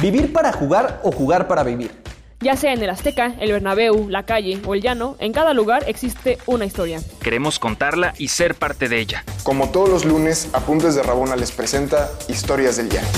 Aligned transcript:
¿Vivir 0.00 0.32
para 0.32 0.52
jugar 0.52 1.00
o 1.02 1.10
jugar 1.10 1.48
para 1.48 1.64
vivir? 1.64 1.90
Ya 2.38 2.54
sea 2.54 2.72
en 2.72 2.80
el 2.80 2.88
Azteca, 2.88 3.34
el 3.40 3.50
Bernabéu, 3.50 4.08
la 4.08 4.22
calle 4.24 4.60
o 4.64 4.74
el 4.74 4.80
llano, 4.80 5.16
en 5.18 5.32
cada 5.32 5.54
lugar 5.54 5.82
existe 5.88 6.38
una 6.46 6.64
historia. 6.64 7.00
Queremos 7.20 7.58
contarla 7.58 8.14
y 8.16 8.28
ser 8.28 8.54
parte 8.54 8.88
de 8.88 9.00
ella. 9.00 9.24
Como 9.42 9.70
todos 9.72 9.88
los 9.88 10.04
lunes, 10.04 10.50
Apuntes 10.52 10.94
de 10.94 11.02
Rabona 11.02 11.34
les 11.34 11.50
presenta 11.50 12.08
Historias 12.28 12.76
del 12.76 12.90
Llano. 12.90 13.08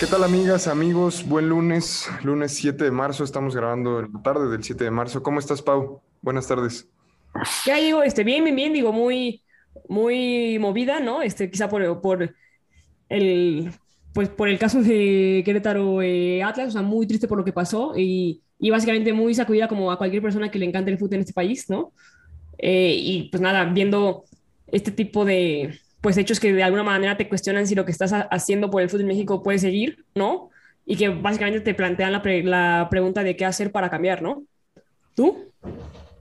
¿Qué 0.00 0.06
tal 0.06 0.24
amigas, 0.24 0.66
amigos? 0.66 1.24
Buen 1.28 1.48
lunes, 1.48 2.10
lunes 2.24 2.52
7 2.56 2.82
de 2.82 2.90
marzo, 2.90 3.22
estamos 3.22 3.54
grabando 3.54 4.00
en 4.00 4.12
la 4.12 4.22
tarde 4.22 4.50
del 4.50 4.64
7 4.64 4.82
de 4.82 4.90
marzo. 4.90 5.22
¿Cómo 5.22 5.38
estás, 5.38 5.62
Pau? 5.62 6.02
Buenas 6.20 6.48
tardes. 6.48 6.88
¿Qué 7.64 7.70
hay, 7.70 7.84
digo? 7.84 8.02
Este, 8.02 8.24
bien, 8.24 8.42
bien, 8.42 8.56
bien, 8.56 8.72
digo, 8.72 8.92
muy, 8.92 9.44
muy 9.88 10.58
movida, 10.58 10.98
¿no? 10.98 11.22
Este, 11.22 11.48
quizá 11.48 11.68
por, 11.68 12.00
por 12.00 12.34
el 13.08 13.72
pues 14.12 14.28
por 14.28 14.48
el 14.48 14.58
caso 14.58 14.82
de 14.82 15.42
Querétaro 15.44 16.02
eh, 16.02 16.42
Atlas, 16.42 16.68
o 16.68 16.72
sea, 16.72 16.82
muy 16.82 17.06
triste 17.06 17.28
por 17.28 17.38
lo 17.38 17.44
que 17.44 17.52
pasó 17.52 17.92
y, 17.96 18.42
y, 18.58 18.70
básicamente 18.70 19.12
muy 19.12 19.34
sacudida 19.34 19.68
como 19.68 19.90
a 19.90 19.98
cualquier 19.98 20.22
persona 20.22 20.50
que 20.50 20.58
le 20.58 20.66
encante 20.66 20.90
el 20.90 20.98
fútbol 20.98 21.14
en 21.14 21.20
este 21.20 21.32
país, 21.32 21.70
¿no? 21.70 21.92
Eh, 22.58 22.94
y 22.96 23.28
pues 23.30 23.40
nada, 23.40 23.64
viendo 23.64 24.24
este 24.68 24.90
tipo 24.90 25.24
de 25.24 25.78
pues 26.00 26.16
hechos 26.16 26.40
que 26.40 26.52
de 26.52 26.62
alguna 26.62 26.82
manera 26.82 27.16
te 27.16 27.28
cuestionan 27.28 27.66
si 27.66 27.74
lo 27.74 27.84
que 27.84 27.92
estás 27.92 28.12
haciendo 28.30 28.70
por 28.70 28.82
el 28.82 28.88
fútbol 28.88 29.02
en 29.02 29.08
México 29.08 29.42
puede 29.42 29.58
seguir, 29.58 30.04
¿no? 30.14 30.50
Y 30.86 30.96
que 30.96 31.08
básicamente 31.10 31.60
te 31.60 31.74
plantean 31.74 32.12
la, 32.12 32.22
la 32.44 32.88
pregunta 32.90 33.22
de 33.22 33.36
qué 33.36 33.44
hacer 33.44 33.70
para 33.70 33.90
cambiar, 33.90 34.22
¿no? 34.22 34.42
¿Tú? 35.14 35.52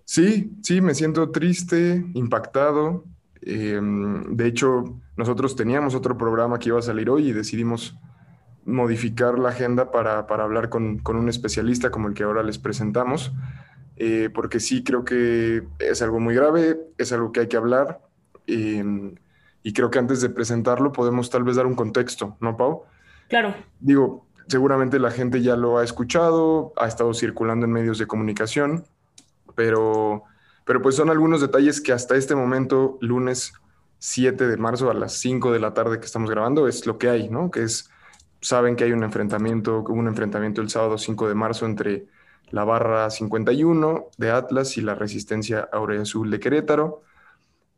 Sí, 0.05 0.51
sí, 0.63 0.81
me 0.81 0.93
siento 0.95 1.31
triste, 1.31 2.03
impactado. 2.13 3.05
Eh, 3.41 3.79
de 3.81 4.47
hecho, 4.47 4.99
nosotros 5.19 5.57
teníamos 5.57 5.95
otro 5.95 6.17
programa 6.17 6.59
que 6.59 6.69
iba 6.69 6.79
a 6.79 6.81
salir 6.81 7.09
hoy 7.09 7.27
y 7.27 7.33
decidimos 7.33 7.97
modificar 8.63 9.37
la 9.37 9.49
agenda 9.49 9.91
para, 9.91 10.27
para 10.27 10.45
hablar 10.45 10.69
con, 10.69 10.99
con, 10.99 11.17
un 11.17 11.27
especialista 11.27 11.91
como 11.91 12.07
el 12.07 12.13
que 12.13 12.23
ahora 12.23 12.41
les 12.41 12.57
presentamos, 12.57 13.33
eh, 13.97 14.29
porque 14.33 14.61
sí 14.61 14.81
creo 14.81 15.03
que 15.03 15.63
es 15.79 16.01
algo 16.01 16.21
muy 16.21 16.35
grave, 16.35 16.79
es 16.97 17.11
algo 17.11 17.33
que 17.33 17.41
hay 17.41 17.47
que 17.47 17.57
hablar 17.57 17.99
eh, 18.47 19.13
y 19.61 19.73
creo 19.73 19.91
que 19.91 19.99
antes 19.99 20.21
de 20.21 20.29
presentarlo 20.29 20.93
podemos 20.93 21.29
tal 21.29 21.43
vez 21.43 21.57
dar 21.57 21.65
un 21.65 21.75
contexto, 21.75 22.37
¿no, 22.39 22.55
Pau? 22.55 22.83
Claro. 23.27 23.53
Digo, 23.81 24.25
seguramente 24.47 24.99
la 24.99 25.11
gente 25.11 25.41
ya 25.41 25.57
lo 25.57 25.79
ha 25.79 25.83
escuchado, 25.83 26.71
ha 26.77 26.87
estado 26.87 27.13
circulando 27.13 27.65
en 27.65 27.73
medios 27.73 27.97
de 27.97 28.07
comunicación, 28.07 28.85
pero, 29.53 30.23
pero 30.63 30.81
pues 30.81 30.95
son 30.95 31.09
algunos 31.09 31.41
detalles 31.41 31.81
que 31.81 31.91
hasta 31.91 32.15
este 32.15 32.35
momento, 32.35 32.97
lunes 33.01 33.51
7 33.99 34.47
de 34.47 34.57
marzo 34.57 34.89
a 34.89 34.93
las 34.93 35.13
5 35.13 35.51
de 35.51 35.59
la 35.59 35.73
tarde 35.73 35.99
que 35.99 36.05
estamos 36.05 36.29
grabando, 36.29 36.67
es 36.67 36.85
lo 36.87 36.97
que 36.97 37.09
hay, 37.09 37.29
¿no? 37.29 37.51
Que 37.51 37.63
es, 37.63 37.89
saben 38.41 38.75
que 38.75 38.85
hay 38.85 38.93
un 38.93 39.03
enfrentamiento, 39.03 39.79
hubo 39.79 39.93
un 39.93 40.07
enfrentamiento 40.07 40.61
el 40.61 40.69
sábado 40.69 40.97
5 40.97 41.27
de 41.27 41.35
marzo 41.35 41.65
entre 41.65 42.07
la 42.51 42.63
barra 42.63 43.09
51 43.09 44.07
de 44.17 44.31
Atlas 44.31 44.77
y 44.77 44.81
la 44.81 44.95
resistencia 44.95 45.69
Aurea 45.71 46.01
Azul 46.01 46.31
de 46.31 46.39
Querétaro. 46.39 47.03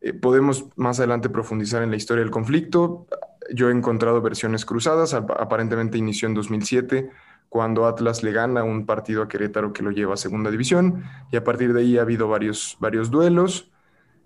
Eh, 0.00 0.14
podemos 0.14 0.66
más 0.76 0.98
adelante 0.98 1.28
profundizar 1.28 1.82
en 1.82 1.90
la 1.90 1.96
historia 1.96 2.22
del 2.22 2.30
conflicto. 2.30 3.06
Yo 3.52 3.68
he 3.68 3.72
encontrado 3.72 4.22
versiones 4.22 4.64
cruzadas, 4.64 5.14
aparentemente 5.14 5.98
inició 5.98 6.28
en 6.28 6.34
2007 6.34 7.10
cuando 7.48 7.86
Atlas 7.86 8.22
le 8.22 8.32
gana 8.32 8.64
un 8.64 8.86
partido 8.86 9.22
a 9.22 9.28
Querétaro 9.28 9.74
que 9.74 9.82
lo 9.82 9.90
lleva 9.90 10.14
a 10.14 10.16
segunda 10.16 10.50
división 10.50 11.04
y 11.30 11.36
a 11.36 11.44
partir 11.44 11.74
de 11.74 11.80
ahí 11.80 11.98
ha 11.98 12.02
habido 12.02 12.26
varios, 12.28 12.78
varios 12.80 13.10
duelos. 13.10 13.70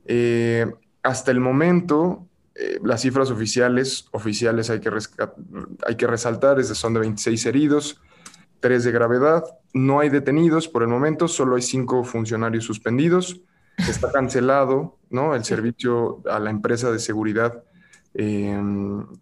Eh, 0.05 0.73
hasta 1.07 1.31
el 1.31 1.39
momento, 1.39 2.27
eh, 2.57 2.81
las 2.83 3.03
cifras 3.03 3.31
oficiales, 3.31 4.09
oficiales 4.11 4.71
hay 4.71 4.81
que, 4.81 4.91
hay 5.87 5.97
que 5.97 6.07
resaltar, 6.07 6.59
es 6.59 6.69
de, 6.69 6.75
son 6.75 6.95
de 6.95 7.01
26 7.01 7.47
heridos, 7.47 8.01
3 8.59 8.83
de 8.83 8.91
gravedad, 8.91 9.45
no 9.73 10.01
hay 10.01 10.09
detenidos 10.09 10.67
por 10.67 10.83
el 10.83 10.89
momento, 10.89 11.29
solo 11.29 11.55
hay 11.55 11.63
5 11.63 12.03
funcionarios 12.03 12.65
suspendidos, 12.65 13.41
está 13.77 14.11
cancelado 14.11 14.99
¿no? 15.09 15.37
el 15.37 15.45
servicio 15.45 16.23
a 16.29 16.41
la 16.41 16.51
empresa 16.51 16.91
de 16.91 16.99
seguridad 16.99 17.63
eh, 18.15 18.61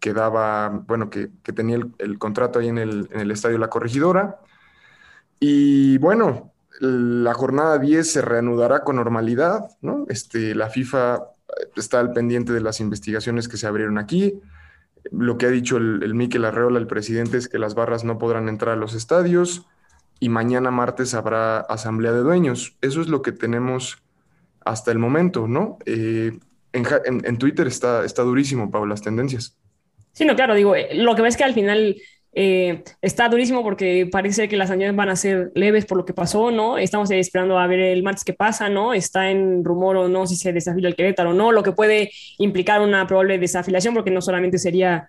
que 0.00 0.14
daba, 0.14 0.70
bueno, 0.70 1.10
que, 1.10 1.30
que 1.42 1.52
tenía 1.52 1.76
el, 1.76 1.92
el, 1.98 2.18
contrato 2.18 2.60
ahí 2.60 2.68
en 2.68 2.78
el, 2.78 3.08
en 3.12 3.20
el 3.20 3.30
estadio 3.30 3.58
La 3.58 3.68
Corregidora. 3.68 4.40
Y 5.38 5.98
bueno, 5.98 6.52
la 6.80 7.34
jornada 7.34 7.78
10 7.78 8.10
se 8.10 8.22
reanudará 8.22 8.84
con 8.84 8.96
normalidad, 8.96 9.68
¿no? 9.82 10.06
Este, 10.08 10.54
la 10.54 10.70
FIFA 10.70 11.33
está 11.76 12.00
al 12.00 12.12
pendiente 12.12 12.52
de 12.52 12.60
las 12.60 12.80
investigaciones 12.80 13.48
que 13.48 13.56
se 13.56 13.66
abrieron 13.66 13.98
aquí. 13.98 14.40
Lo 15.10 15.38
que 15.38 15.46
ha 15.46 15.50
dicho 15.50 15.76
el, 15.76 16.02
el 16.02 16.14
Miquel 16.14 16.44
Arreola, 16.44 16.78
el 16.78 16.86
presidente, 16.86 17.36
es 17.36 17.48
que 17.48 17.58
las 17.58 17.74
barras 17.74 18.04
no 18.04 18.18
podrán 18.18 18.48
entrar 18.48 18.74
a 18.74 18.78
los 18.78 18.94
estadios 18.94 19.66
y 20.20 20.28
mañana 20.28 20.70
martes 20.70 21.14
habrá 21.14 21.60
asamblea 21.60 22.12
de 22.12 22.20
dueños. 22.20 22.76
Eso 22.80 23.00
es 23.00 23.08
lo 23.08 23.22
que 23.22 23.32
tenemos 23.32 24.02
hasta 24.64 24.90
el 24.90 24.98
momento, 24.98 25.46
¿no? 25.46 25.78
Eh, 25.86 26.38
en, 26.72 26.86
en, 27.24 27.38
Twitter 27.38 27.66
está, 27.66 28.04
está 28.04 28.22
durísimo, 28.22 28.70
Pablo, 28.70 28.88
las 28.88 29.02
tendencias. 29.02 29.56
Sí, 30.12 30.24
no, 30.24 30.34
claro, 30.34 30.54
digo, 30.54 30.74
eh, 30.74 30.94
lo 30.94 31.14
que 31.14 31.22
ves 31.22 31.36
que 31.36 31.44
al 31.44 31.54
final 31.54 31.96
eh, 32.36 32.82
está 33.00 33.28
durísimo 33.28 33.62
porque 33.62 34.08
parece 34.10 34.48
que 34.48 34.56
las 34.56 34.68
sanciones 34.68 34.96
van 34.96 35.08
a 35.08 35.16
ser 35.16 35.52
leves 35.54 35.86
por 35.86 35.98
lo 35.98 36.04
que 36.04 36.12
pasó, 36.12 36.50
¿no? 36.50 36.78
Estamos 36.78 37.10
esperando 37.12 37.58
a 37.58 37.66
ver 37.68 37.78
el 37.78 38.02
martes 38.02 38.24
qué 38.24 38.32
pasa, 38.32 38.68
¿no? 38.68 38.92
Está 38.92 39.30
en 39.30 39.64
rumor 39.64 39.96
o 39.96 40.08
no 40.08 40.26
si 40.26 40.34
se 40.34 40.52
desafila 40.52 40.88
el 40.88 40.96
Querétaro 40.96 41.30
o 41.30 41.34
no, 41.34 41.52
lo 41.52 41.62
que 41.62 41.72
puede 41.72 42.10
implicar 42.38 42.80
una 42.80 43.06
probable 43.06 43.38
desafiliación 43.38 43.94
porque 43.94 44.10
no 44.10 44.20
solamente 44.20 44.58
sería 44.58 45.08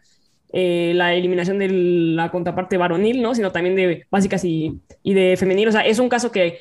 eh, 0.54 0.94
la 0.96 1.16
eliminación 1.16 1.58
de 1.58 1.70
la 1.70 2.30
contraparte 2.30 2.78
varonil, 2.78 3.22
¿no? 3.24 3.34
Sino 3.34 3.52
también 3.52 3.76
de 3.76 4.06
básicas 4.12 4.46
y, 4.46 4.80
y, 5.02 5.14
de 5.16 5.36
femenil. 5.36 5.70
O 5.70 5.72
sea, 5.72 5.82
es 5.82 5.98
un 5.98 6.10
caso 6.10 6.32
que 6.32 6.60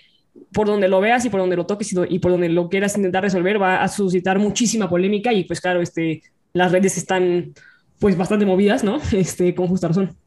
por 0.52 0.66
donde 0.66 0.88
lo 0.88 1.00
veas 1.00 1.24
y 1.26 1.30
por 1.30 1.40
donde 1.40 1.56
lo 1.56 1.66
toques 1.66 1.92
y, 1.92 1.96
y 2.08 2.18
por 2.20 2.32
donde 2.32 2.48
lo 2.48 2.70
quieras 2.70 2.96
intentar 2.96 3.22
resolver 3.22 3.60
va 3.60 3.82
a 3.82 3.88
suscitar 3.88 4.38
muchísima 4.38 4.88
polémica 4.88 5.32
y 5.32 5.44
pues 5.44 5.60
claro, 5.60 5.82
este, 5.82 6.22
las 6.54 6.72
redes 6.72 6.96
están 6.96 7.52
pues 7.98 8.16
bastante 8.16 8.46
movidas, 8.46 8.82
¿no? 8.82 8.98
Este, 9.12 9.54
con 9.54 9.68
justa 9.68 9.88
razón. 9.88 10.23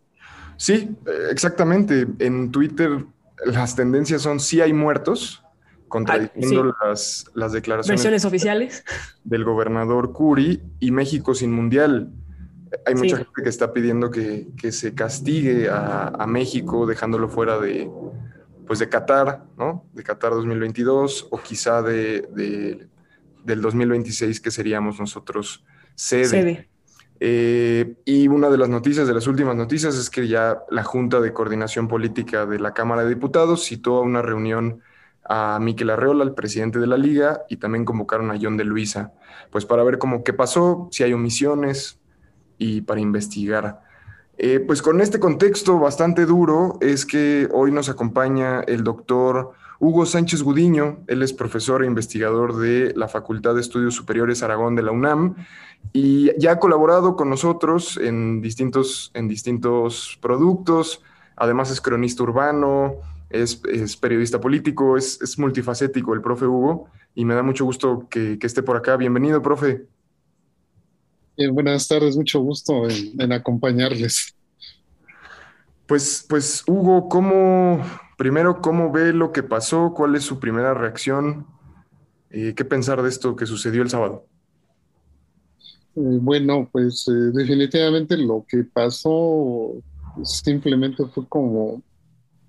Sí, 0.57 0.95
exactamente. 1.29 2.07
En 2.19 2.51
Twitter 2.51 3.05
las 3.45 3.75
tendencias 3.75 4.21
son 4.21 4.39
sí 4.39 4.61
hay 4.61 4.73
muertos, 4.73 5.43
contradiciendo 5.87 6.63
ah, 6.63 6.73
sí. 6.73 6.87
las, 6.87 7.25
las, 7.33 7.51
declaraciones 7.53 8.01
Versiones 8.01 8.25
oficiales 8.25 8.83
del 9.23 9.43
gobernador 9.43 10.11
Curi 10.11 10.61
y 10.79 10.91
México 10.91 11.33
sin 11.33 11.51
mundial. 11.51 12.11
Hay 12.85 12.95
mucha 12.95 13.17
sí. 13.17 13.23
gente 13.23 13.43
que 13.43 13.49
está 13.49 13.71
pidiendo 13.71 14.11
que, 14.11 14.49
que 14.57 14.71
se 14.71 14.93
castigue 14.93 15.69
a, 15.69 16.07
a, 16.07 16.27
México 16.27 16.85
dejándolo 16.85 17.29
fuera 17.29 17.59
de, 17.59 17.89
pues 18.65 18.79
de 18.79 18.89
Qatar, 18.89 19.45
¿no? 19.57 19.85
De 19.93 20.03
Qatar 20.03 20.31
2022 20.31 21.27
o 21.31 21.37
quizá 21.39 21.81
de, 21.81 22.27
de 22.33 22.89
del 23.45 23.61
2026 23.61 24.41
que 24.41 24.51
seríamos 24.51 24.99
nosotros 24.99 25.63
sede. 25.95 26.25
sede. 26.25 26.69
Eh, 27.19 27.95
y 28.05 28.27
una 28.27 28.49
de 28.49 28.57
las 28.57 28.69
noticias, 28.69 29.07
de 29.07 29.13
las 29.13 29.27
últimas 29.27 29.55
noticias, 29.55 29.95
es 29.95 30.09
que 30.09 30.27
ya 30.27 30.59
la 30.69 30.83
Junta 30.83 31.19
de 31.19 31.33
Coordinación 31.33 31.87
Política 31.87 32.45
de 32.45 32.59
la 32.59 32.73
Cámara 32.73 33.03
de 33.03 33.09
Diputados 33.09 33.65
citó 33.65 33.97
a 33.97 34.01
una 34.01 34.21
reunión 34.21 34.81
a 35.23 35.59
Miquel 35.59 35.89
Arreola, 35.89 36.23
el 36.23 36.33
presidente 36.33 36.79
de 36.79 36.87
la 36.87 36.97
liga, 36.97 37.41
y 37.49 37.57
también 37.57 37.85
convocaron 37.85 38.31
a 38.31 38.37
John 38.41 38.55
de 38.55 38.63
Luisa, 38.63 39.13
pues 39.51 39.65
para 39.65 39.83
ver 39.83 39.97
cómo 39.97 40.23
qué 40.23 40.33
pasó, 40.33 40.87
si 40.91 41.03
hay 41.03 41.13
omisiones 41.13 41.99
y 42.57 42.81
para 42.81 43.01
investigar. 43.01 43.86
Eh, 44.39 44.59
pues 44.59 44.83
con 44.83 45.01
este 45.01 45.19
contexto 45.19 45.79
bastante 45.79 46.25
duro 46.27 46.77
es 46.79 47.05
que 47.05 47.49
hoy 47.51 47.71
nos 47.71 47.89
acompaña 47.89 48.61
el 48.61 48.83
doctor 48.83 49.53
Hugo 49.79 50.05
Sánchez 50.05 50.43
Gudiño, 50.43 50.99
él 51.07 51.23
es 51.23 51.33
profesor 51.33 51.83
e 51.83 51.87
investigador 51.87 52.57
de 52.57 52.93
la 52.95 53.07
Facultad 53.07 53.55
de 53.55 53.61
Estudios 53.61 53.95
Superiores 53.95 54.43
Aragón 54.43 54.75
de 54.75 54.83
la 54.83 54.91
UNAM 54.91 55.35
y 55.91 56.31
ya 56.39 56.53
ha 56.53 56.59
colaborado 56.59 57.15
con 57.15 57.29
nosotros 57.29 57.97
en 57.97 58.41
distintos, 58.41 59.11
en 59.15 59.27
distintos 59.27 60.17
productos, 60.21 61.01
además 61.35 61.71
es 61.71 61.81
cronista 61.81 62.23
urbano, 62.23 62.97
es, 63.29 63.55
periodista 63.99 64.39
político, 64.39 64.97
es, 64.97 65.37
multifacético 65.37 66.13
el 66.13 66.21
profe 66.21 66.45
Hugo 66.45 66.89
y 67.15 67.25
me 67.25 67.33
da 67.33 67.43
mucho 67.43 67.65
gusto 67.65 68.07
que, 68.09 68.37
esté 68.41 68.63
por 68.63 68.77
acá. 68.77 68.97
Bienvenido, 68.97 69.41
profe. 69.41 69.85
Bien, 71.35 71.53
buenas 71.53 71.87
tardes, 71.87 72.15
mucho 72.15 72.39
gusto 72.41 72.87
en 72.87 73.31
acompañarles. 73.31 74.36
Pues, 75.87 76.25
pues, 76.27 76.63
Hugo, 76.67 77.07
¿cómo, 77.07 77.81
primero, 78.17 78.61
cómo 78.61 78.91
ve 78.91 79.13
lo 79.13 79.31
que 79.31 79.41
pasó? 79.41 79.93
¿Cuál 79.95 80.15
es 80.15 80.23
su 80.23 80.39
primera 80.39 80.73
reacción? 80.73 81.47
Eh, 82.29 82.53
¿Qué 82.55 82.65
pensar 82.65 83.01
de 83.01 83.09
esto 83.09 83.35
que 83.35 83.45
sucedió 83.45 83.81
el 83.81 83.89
sábado? 83.89 84.25
Eh, 85.95 86.19
bueno, 86.21 86.69
pues 86.71 87.07
eh, 87.07 87.31
definitivamente 87.33 88.17
lo 88.17 88.45
que 88.47 88.63
pasó 88.65 89.81
simplemente 90.23 91.05
fue 91.05 91.25
como 91.27 91.81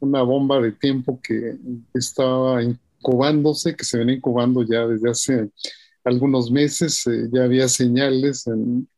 una 0.01 0.23
bomba 0.23 0.61
de 0.61 0.73
tiempo 0.73 1.21
que 1.23 1.57
estaba 1.95 2.63
incubándose, 2.63 3.75
que 3.75 3.85
se 3.85 3.99
venía 3.99 4.17
incubando 4.17 4.63
ya 4.65 4.87
desde 4.87 5.11
hace 5.11 5.51
algunos 6.05 6.51
meses, 6.51 7.07
eh, 7.07 7.29
ya 7.33 7.45
había 7.45 7.69
señales 7.69 8.47
en, 8.47 8.89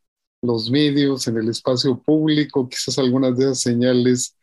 los 0.43 0.71
medios, 0.71 1.27
en 1.29 1.37
el 1.37 1.49
espacio 1.49 1.99
público, 1.99 2.69
quizás 2.69 2.99
algunas 2.99 3.37
de 3.37 3.45
esas 3.45 3.61
señales 3.61 4.37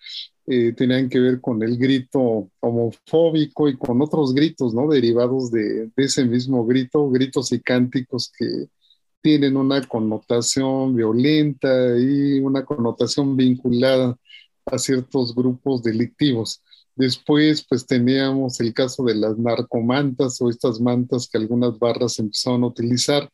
eh, 0.46 0.74
tenían 0.74 1.10
que 1.10 1.20
ver 1.20 1.42
con 1.42 1.62
el 1.64 1.78
grito 1.78 2.50
homofóbico 2.60 3.68
y 3.68 3.78
con 3.78 4.02
otros 4.02 4.34
gritos, 4.34 4.74
¿no? 4.74 4.88
Derivados 4.88 5.52
de, 5.52 5.88
de, 5.88 6.04
ese 6.04 6.26
mismo 6.26 6.66
grito, 6.66 7.10
gritos 7.10 7.52
y 7.52 7.60
cánticos 7.60 8.32
que 8.38 8.68
tienen 9.22 9.58
una 9.58 9.82
connotación 9.82 10.96
violenta 10.96 11.98
y 12.00 12.40
una 12.40 12.64
connotación 12.64 13.36
vinculada 13.36 14.18
a 14.66 14.78
ciertos 14.78 15.36
grupos 15.36 15.84
delictivos. 15.84 16.62
Después, 16.96 17.66
pues 17.68 17.86
teníamos 17.86 18.60
el 18.60 18.74
caso 18.74 19.04
de 19.04 19.16
las 19.16 19.38
narcomantas 19.38 20.42
o 20.42 20.50
estas 20.50 20.80
mantas 20.80 21.28
que 21.28 21.38
algunas 21.38 21.78
barras 21.78 22.20
empezaron 22.20 22.64
a 22.64 22.68
utilizar 22.68 23.30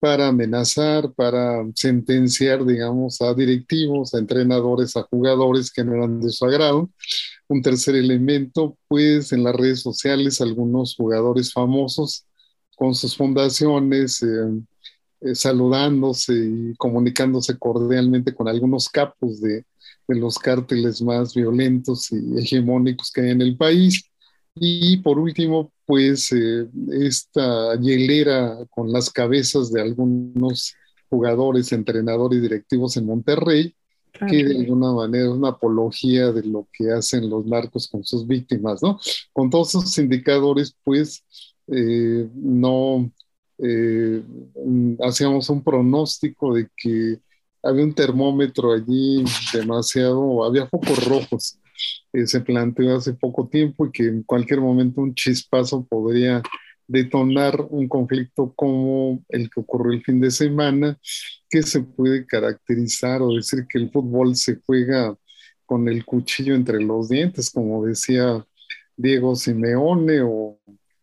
para 0.00 0.28
amenazar, 0.28 1.12
para 1.12 1.64
sentenciar, 1.74 2.64
digamos, 2.64 3.20
a 3.20 3.34
directivos, 3.34 4.14
a 4.14 4.18
entrenadores, 4.18 4.96
a 4.96 5.02
jugadores 5.02 5.70
que 5.70 5.84
no 5.84 5.94
eran 5.94 6.20
de 6.20 6.30
su 6.30 6.44
agrado. 6.44 6.90
Un 7.48 7.62
tercer 7.62 7.96
elemento, 7.96 8.76
pues 8.88 9.32
en 9.32 9.44
las 9.44 9.56
redes 9.56 9.80
sociales, 9.80 10.40
algunos 10.40 10.94
jugadores 10.94 11.52
famosos 11.52 12.24
con 12.76 12.94
sus 12.94 13.16
fundaciones, 13.16 14.22
eh, 14.22 14.26
eh, 15.20 15.34
saludándose 15.34 16.32
y 16.32 16.74
comunicándose 16.76 17.58
cordialmente 17.58 18.32
con 18.32 18.46
algunos 18.46 18.88
capos 18.88 19.40
de, 19.40 19.64
de 20.06 20.14
los 20.14 20.38
cárteles 20.38 21.02
más 21.02 21.34
violentos 21.34 22.12
y 22.12 22.38
hegemónicos 22.38 23.10
que 23.10 23.22
hay 23.22 23.30
en 23.30 23.42
el 23.42 23.56
país. 23.56 24.04
Y 24.60 24.98
por 24.98 25.18
último, 25.18 25.72
pues 25.86 26.32
eh, 26.32 26.68
esta 26.92 27.76
hielera 27.80 28.58
con 28.70 28.92
las 28.92 29.10
cabezas 29.10 29.72
de 29.72 29.80
algunos 29.80 30.74
jugadores, 31.08 31.72
entrenadores 31.72 32.42
directivos 32.42 32.96
en 32.96 33.06
Monterrey, 33.06 33.74
que 34.28 34.44
de 34.44 34.58
alguna 34.58 34.92
manera 34.92 35.26
es 35.26 35.30
una 35.30 35.50
apología 35.50 36.32
de 36.32 36.42
lo 36.42 36.66
que 36.72 36.90
hacen 36.90 37.30
los 37.30 37.46
narcos 37.46 37.88
con 37.88 38.04
sus 38.04 38.26
víctimas, 38.26 38.82
¿no? 38.82 38.98
Con 39.32 39.48
todos 39.48 39.68
esos 39.68 39.96
indicadores, 39.98 40.74
pues 40.82 41.22
eh, 41.68 42.28
no 42.34 43.10
eh, 43.58 44.22
hacíamos 45.00 45.48
un 45.50 45.62
pronóstico 45.62 46.54
de 46.54 46.68
que 46.76 47.20
había 47.62 47.84
un 47.84 47.94
termómetro 47.94 48.72
allí 48.72 49.24
demasiado, 49.52 50.44
había 50.44 50.66
focos 50.66 51.04
rojos. 51.06 51.58
Se 52.26 52.40
planteó 52.40 52.96
hace 52.96 53.14
poco 53.14 53.48
tiempo 53.48 53.86
y 53.86 53.92
que 53.92 54.04
en 54.04 54.22
cualquier 54.22 54.60
momento 54.60 55.00
un 55.00 55.14
chispazo 55.14 55.84
podría 55.86 56.42
detonar 56.86 57.66
un 57.70 57.86
conflicto 57.86 58.52
como 58.56 59.22
el 59.28 59.50
que 59.50 59.60
ocurrió 59.60 59.92
el 59.92 60.02
fin 60.02 60.20
de 60.20 60.30
semana, 60.30 60.98
que 61.48 61.62
se 61.62 61.82
puede 61.82 62.26
caracterizar 62.26 63.22
o 63.22 63.34
decir 63.34 63.66
que 63.68 63.78
el 63.78 63.90
fútbol 63.90 64.34
se 64.36 64.58
juega 64.66 65.14
con 65.66 65.86
el 65.86 66.04
cuchillo 66.04 66.54
entre 66.54 66.82
los 66.82 67.10
dientes, 67.10 67.50
como 67.50 67.84
decía 67.84 68.44
Diego 68.96 69.36
Simeone, 69.36 70.22
o 70.22 70.58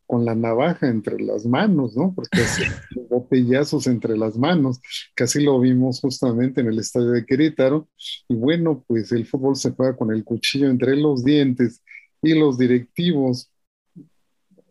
con 0.05 0.25
la 0.25 0.35
navaja 0.35 0.87
entre 0.87 1.19
las 1.19 1.45
manos, 1.45 1.95
¿no? 1.95 2.13
Porque 2.13 2.39
botellazos 3.09 3.87
entre 3.87 4.17
las 4.17 4.37
manos, 4.37 4.79
que 5.15 5.23
así 5.23 5.43
lo 5.43 5.59
vimos 5.59 5.99
justamente 6.01 6.61
en 6.61 6.67
el 6.67 6.79
estadio 6.79 7.11
de 7.11 7.25
Querétaro. 7.25 7.87
Y 8.27 8.35
bueno, 8.35 8.83
pues 8.87 9.11
el 9.11 9.25
fútbol 9.25 9.55
se 9.55 9.71
juega 9.71 9.95
con 9.95 10.11
el 10.11 10.23
cuchillo 10.23 10.69
entre 10.69 10.95
los 10.95 11.23
dientes 11.23 11.81
y 12.21 12.33
los 12.33 12.57
directivos 12.57 13.51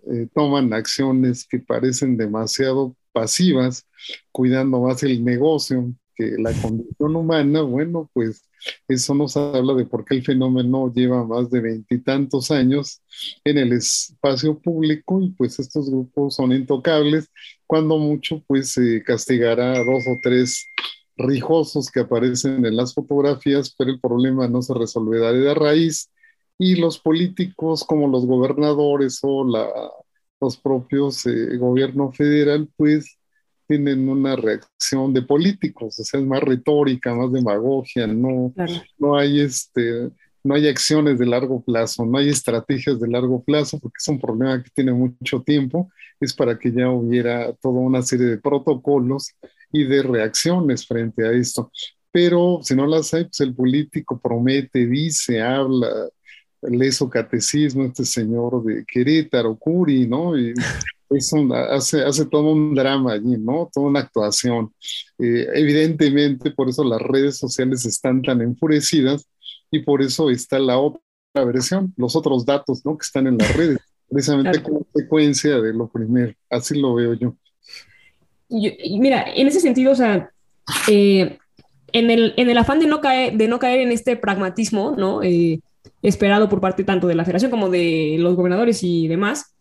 eh, 0.07 0.29
toman 0.35 0.73
acciones 0.73 1.47
que 1.47 1.59
parecen 1.59 2.17
demasiado 2.17 2.95
pasivas, 3.13 3.87
cuidando 4.33 4.81
más 4.83 5.03
el 5.03 5.25
negocio 5.25 5.95
que 6.15 6.37
la 6.39 6.53
condición 6.53 7.17
humana, 7.17 7.63
bueno, 7.63 8.11
pues 8.13 8.49
eso 8.89 9.15
nos 9.15 9.37
habla 9.37 9.75
de 9.75 9.85
por 9.85 10.05
qué 10.05 10.17
el 10.17 10.25
fenómeno 10.25 10.93
lleva 10.93 11.25
más 11.25 11.51
de 11.51 11.61
veintitantos 11.61 12.51
años 12.51 13.03
en 13.45 13.59
el 13.59 13.73
espacio 13.73 14.59
público 14.59 15.21
y 15.21 15.31
pues 15.31 15.59
estos 15.59 15.91
grupos 15.91 16.37
son 16.37 16.53
intocables. 16.53 17.31
Cuando 17.67 17.99
mucho, 17.99 18.43
pues 18.47 18.73
se 18.73 19.03
castigará 19.03 19.73
a 19.73 19.85
dos 19.85 20.05
o 20.09 20.19
tres 20.23 20.67
rijosos 21.17 21.91
que 21.91 22.01
aparecen 22.01 22.65
en 22.65 22.77
las 22.77 22.95
fotografías, 22.95 23.75
pero 23.77 23.91
el 23.91 24.01
problema 24.01 24.49
no 24.49 24.63
se 24.63 24.75
resolverá 24.75 25.33
de 25.33 25.55
raíz 25.55 26.11
y 26.59 26.77
los 26.77 26.99
políticos 26.99 27.85
como 27.85 28.09
los 28.09 28.27
gobernadores 28.27 29.21
o 29.23 29.45
la, 29.45 29.69
los 30.41 30.57
propios 30.57 31.27
eh, 31.27 31.57
gobierno 31.57 32.13
federal, 32.13 32.69
pues 32.77 33.19
tienen 33.67 34.09
una 34.09 34.37
reacción 34.37 35.13
de 35.13 35.23
políticos, 35.23 35.99
o 35.99 36.05
sea, 36.05 36.21
es 36.21 36.27
más 36.27 36.41
retórica, 36.41 37.15
más 37.15 37.33
demagogia, 37.33 38.07
no, 38.07 38.53
no, 38.99 39.17
hay 39.17 39.41
este, 39.41 40.11
no 40.43 40.55
hay 40.55 40.69
acciones 40.69 41.19
de 41.19 41.27
largo 41.27 41.63
plazo, 41.63 42.05
no 42.05 42.19
hay 42.19 42.29
estrategias 42.29 43.01
de 43.01 43.09
largo 43.09 43.43
plazo, 43.43 43.79
porque 43.79 43.97
es 43.99 44.09
un 44.09 44.21
problema 44.21 44.63
que 44.63 44.71
tiene 44.75 44.93
mucho 44.93 45.43
tiempo, 45.43 45.91
es 46.21 46.35
para 46.35 46.59
que 46.59 46.73
ya 46.73 46.91
hubiera 46.91 47.53
toda 47.55 47.81
una 47.81 48.03
serie 48.03 48.27
de 48.27 48.39
protocolos 48.39 49.33
y 49.73 49.85
de 49.85 50.03
reacciones 50.03 50.87
frente 50.87 51.27
a 51.27 51.33
esto. 51.33 51.71
Pero 52.13 52.61
si 52.63 52.77
no 52.77 52.87
las 52.87 53.13
hay, 53.13 53.25
pues 53.25 53.41
el 53.41 53.55
político 53.55 54.21
promete, 54.21 54.87
dice, 54.87 55.43
habla, 55.43 55.89
lee 56.69 56.93
su 56.93 57.09
catecismo, 57.09 57.85
este 57.85 58.05
señor 58.05 58.65
de 58.65 58.85
Querétaro, 58.85 59.57
Curi, 59.57 60.07
¿no? 60.07 60.39
Y 60.39 60.55
hace, 61.71 62.03
hace 62.03 62.27
todo 62.27 62.53
un 62.53 62.75
drama 62.75 63.13
allí, 63.13 63.37
¿no? 63.39 63.71
Toda 63.73 63.87
una 63.87 64.01
actuación. 64.01 64.73
Eh, 65.19 65.47
evidentemente, 65.55 66.51
por 66.51 66.69
eso 66.69 66.85
las 66.85 67.01
redes 67.01 67.39
sociales 67.39 67.85
están 67.85 68.23
tan 68.23 68.41
enfurecidas 68.41 69.27
y 69.71 69.81
por 69.81 70.03
eso 70.03 70.31
está 70.31 70.59
la 70.59 70.79
otra 70.79 71.01
versión, 71.45 71.93
los 71.97 72.17
otros 72.17 72.45
datos, 72.45 72.85
¿no? 72.85 72.97
Que 72.97 73.05
están 73.05 73.27
en 73.27 73.39
las 73.39 73.57
redes, 73.57 73.79
precisamente 74.09 74.63
como 74.63 74.85
consecuencia 74.85 75.61
de 75.61 75.73
lo 75.73 75.89
primero. 75.89 76.33
Así 76.51 76.79
lo 76.79 76.95
veo 76.95 77.15
yo. 77.15 77.37
mira, 78.49 79.25
en 79.35 79.49
ese 79.49 79.61
sentido, 79.61 79.93
o 79.93 79.97
sea, 79.97 80.31
eh, 80.89 81.39
en, 81.93 82.11
el, 82.11 82.35
en 82.37 82.51
el 82.51 82.59
afán 82.59 82.81
de 82.81 82.87
no, 82.87 83.01
caer, 83.01 83.37
de 83.37 83.49
no 83.49 83.59
caer 83.59 83.81
en 83.81 83.93
este 83.93 84.17
pragmatismo, 84.17 84.95
¿no? 84.97 85.23
Eh, 85.23 85.61
esperado 86.05 86.49
por 86.49 86.61
parte 86.61 86.85
tanto 86.85 87.07
de 87.07 87.15
la 87.15 87.25
federación 87.25 87.51
como 87.51 87.71
de 87.71 88.17
los 88.19 88.37
gobernadores 88.37 88.83
y 88.83 89.09
demás, 89.09 89.55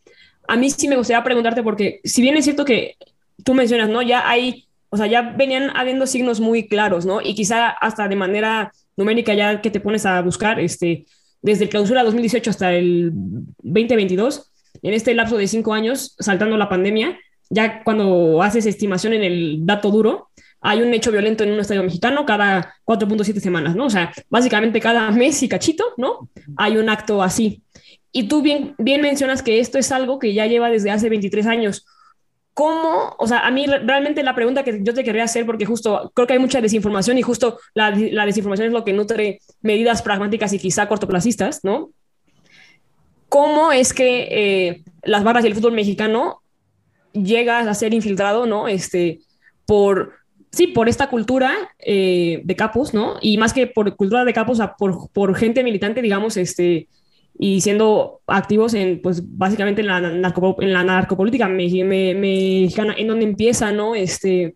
a 0.48 0.56
mí 0.56 0.70
sí 0.70 0.88
me 0.88 0.98
gustaría 0.98 1.24
preguntarte 1.24 1.64
porque 1.64 2.02
si 2.04 2.22
bien 2.22 2.38
es 2.38 2.44
cierto 2.44 2.66
que 2.66 2.98
tú 3.44 3.54
mencionas, 3.54 3.90
¿no? 3.90 4.02
Ya 4.02 4.30
hay, 4.30 4.68
o 4.90 4.98
sea, 4.98 5.08
ya 5.08 5.22
venían 5.22 5.76
habiendo 5.76 6.06
signos 6.06 6.40
muy 6.40 6.68
claros, 6.68 7.06
¿no? 7.06 7.22
Y 7.22 7.34
quizá 7.34 7.70
hasta 7.70 8.08
de 8.08 8.16
manera 8.16 8.74
numérica 8.98 9.34
ya 9.34 9.62
que 9.62 9.72
te 9.72 9.80
pones 9.80 10.06
a 10.06 10.22
buscar, 10.22 10.60
este, 10.60 11.06
desde 11.42 11.64
el 11.64 11.70
clausura 11.70 12.04
2018 12.04 12.50
hasta 12.50 12.74
el 12.74 13.12
2022, 13.14 14.52
en 14.82 14.94
este 14.94 15.14
lapso 15.14 15.38
de 15.38 15.48
cinco 15.48 15.74
años, 15.74 16.16
saltando 16.20 16.58
la 16.58 16.70
pandemia, 16.70 17.18
ya 17.50 17.84
cuando 17.84 18.42
haces 18.42 18.66
estimación 18.66 19.14
en 19.14 19.24
el 19.24 19.66
dato 19.66 19.92
duro, 19.92 20.30
hay 20.64 20.82
un 20.82 20.94
hecho 20.94 21.12
violento 21.12 21.44
en 21.44 21.52
un 21.52 21.60
estadio 21.60 21.84
mexicano 21.84 22.26
cada 22.26 22.74
4.7 22.86 23.40
semanas, 23.40 23.76
¿no? 23.76 23.86
O 23.86 23.90
sea, 23.90 24.14
básicamente 24.30 24.80
cada 24.80 25.12
mes 25.12 25.44
y 25.44 25.50
cachito, 25.50 25.84
¿no? 25.98 26.30
Hay 26.56 26.78
un 26.78 26.90
acto 26.90 27.22
así. 27.22 27.62
Y 28.14 28.30
tú 28.30 28.42
bien, 28.42 28.74
bien 28.78 29.02
mencionas 29.02 29.44
que 29.44 29.60
esto 29.60 29.78
es 29.78 29.92
algo 29.92 30.20
que 30.20 30.34
ya 30.34 30.48
lleva 30.48 30.70
desde 30.70 30.90
hace 30.90 31.10
23 31.10 31.48
años. 31.48 31.86
¿Cómo? 32.54 33.16
O 33.18 33.28
sea, 33.28 33.40
a 33.40 33.52
mí 33.52 33.66
realmente 33.66 34.24
la 34.24 34.36
pregunta 34.36 34.64
que 34.64 34.80
yo 34.84 34.94
te 34.94 35.04
quería 35.04 35.26
hacer, 35.26 35.46
porque 35.46 35.66
justo 35.66 36.12
creo 36.16 36.28
que 36.28 36.34
hay 36.34 36.40
mucha 36.40 36.62
desinformación 36.62 37.18
y 37.18 37.24
justo 37.24 37.60
la, 37.74 37.92
la 37.92 38.26
desinformación 38.26 38.68
es 38.68 38.74
lo 38.74 38.86
que 38.86 38.94
nutre 38.94 39.40
medidas 39.62 40.02
pragmáticas 40.02 40.54
y 40.54 40.60
quizá 40.60 40.88
cortoplacistas, 40.88 41.62
¿no? 41.64 41.92
¿Cómo 43.28 43.72
es 43.72 43.94
que 43.94 44.28
eh, 44.30 44.84
las 45.02 45.24
barras 45.24 45.44
y 45.44 45.48
el 45.48 45.56
fútbol 45.56 45.74
mexicano 45.74 46.42
llegas 47.12 47.68
a 47.68 47.74
ser 47.74 47.94
infiltrado, 47.94 48.46
¿no? 48.46 48.68
Este, 48.68 49.20
por, 49.66 50.23
sí, 50.54 50.68
por 50.68 50.88
esta 50.88 51.10
cultura 51.10 51.52
eh, 51.80 52.42
de 52.46 52.56
capos, 52.56 52.94
¿no? 52.94 53.16
Y 53.22 53.38
más 53.38 53.54
que 53.54 53.68
por 53.68 53.96
cultura 53.96 54.24
de 54.24 54.34
capos, 54.34 54.60
por, 54.78 55.10
por 55.10 55.36
gente 55.36 55.64
militante, 55.64 56.02
digamos, 56.02 56.38
este, 56.38 56.88
y 57.38 57.62
siendo 57.62 58.22
activos 58.28 58.76
en, 58.76 59.02
pues, 59.02 59.24
básicamente 59.38 59.82
en 59.82 59.88
la, 59.88 59.98
en 59.98 60.74
la 60.74 60.84
narcopolítica 60.84 61.48
mexicana, 61.48 62.94
en 62.96 63.08
donde 63.08 63.26
empieza, 63.26 63.72
¿no? 63.72 63.96
Este, 63.96 64.56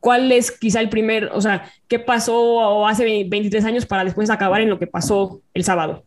¿Cuál 0.00 0.32
es 0.32 0.50
quizá 0.50 0.80
el 0.80 0.88
primer, 0.88 1.30
o 1.34 1.40
sea, 1.42 1.70
qué 1.86 1.98
pasó 1.98 2.86
hace 2.86 3.04
23 3.28 3.64
años 3.66 3.84
para 3.84 4.04
después 4.04 4.30
acabar 4.30 4.62
en 4.62 4.70
lo 4.70 4.78
que 4.78 4.86
pasó 4.86 5.42
el 5.52 5.62
sábado? 5.62 6.02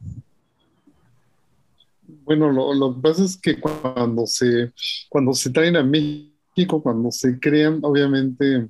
Bueno, 2.25 2.51
lo, 2.51 2.73
lo 2.73 2.95
que 2.95 3.01
pasa 3.01 3.23
es 3.23 3.37
que 3.37 3.59
cuando 3.59 4.25
se, 4.25 4.71
cuando 5.09 5.33
se 5.33 5.51
traen 5.51 5.75
a 5.75 5.83
México, 5.83 6.81
cuando 6.81 7.11
se 7.11 7.39
crean, 7.39 7.79
obviamente 7.83 8.69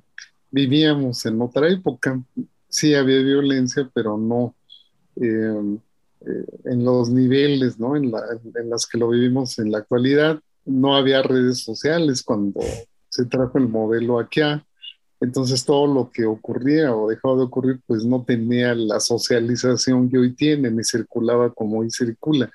vivíamos 0.54 1.26
en 1.26 1.42
otra 1.42 1.68
época. 1.68 2.22
Sí 2.68 2.94
había 2.94 3.18
violencia, 3.18 3.90
pero 3.92 4.16
no, 4.16 4.54
eh, 5.16 5.78
eh, 6.20 6.46
en 6.66 6.84
los 6.84 7.10
niveles, 7.10 7.78
¿no? 7.78 7.96
En, 7.96 8.12
la, 8.12 8.20
en 8.54 8.70
las 8.70 8.86
que 8.86 8.98
lo 8.98 9.08
vivimos 9.08 9.58
en 9.58 9.72
la 9.72 9.78
actualidad. 9.78 10.40
No 10.64 10.94
había 10.94 11.22
redes 11.22 11.64
sociales 11.64 12.22
cuando 12.22 12.60
se 13.08 13.24
trajo 13.26 13.58
el 13.58 13.68
modelo 13.68 14.20
aquí. 14.20 14.42
Entonces 15.20 15.64
todo 15.64 15.86
lo 15.92 16.10
que 16.10 16.24
ocurría 16.24 16.94
o 16.94 17.08
dejaba 17.08 17.36
de 17.36 17.44
ocurrir 17.44 17.80
pues 17.86 18.04
no 18.04 18.24
tenía 18.24 18.74
la 18.74 19.00
socialización 19.00 20.10
que 20.10 20.18
hoy 20.18 20.34
tiene 20.34 20.70
ni 20.70 20.84
circulaba 20.84 21.52
como 21.52 21.78
hoy 21.78 21.90
circula. 21.90 22.50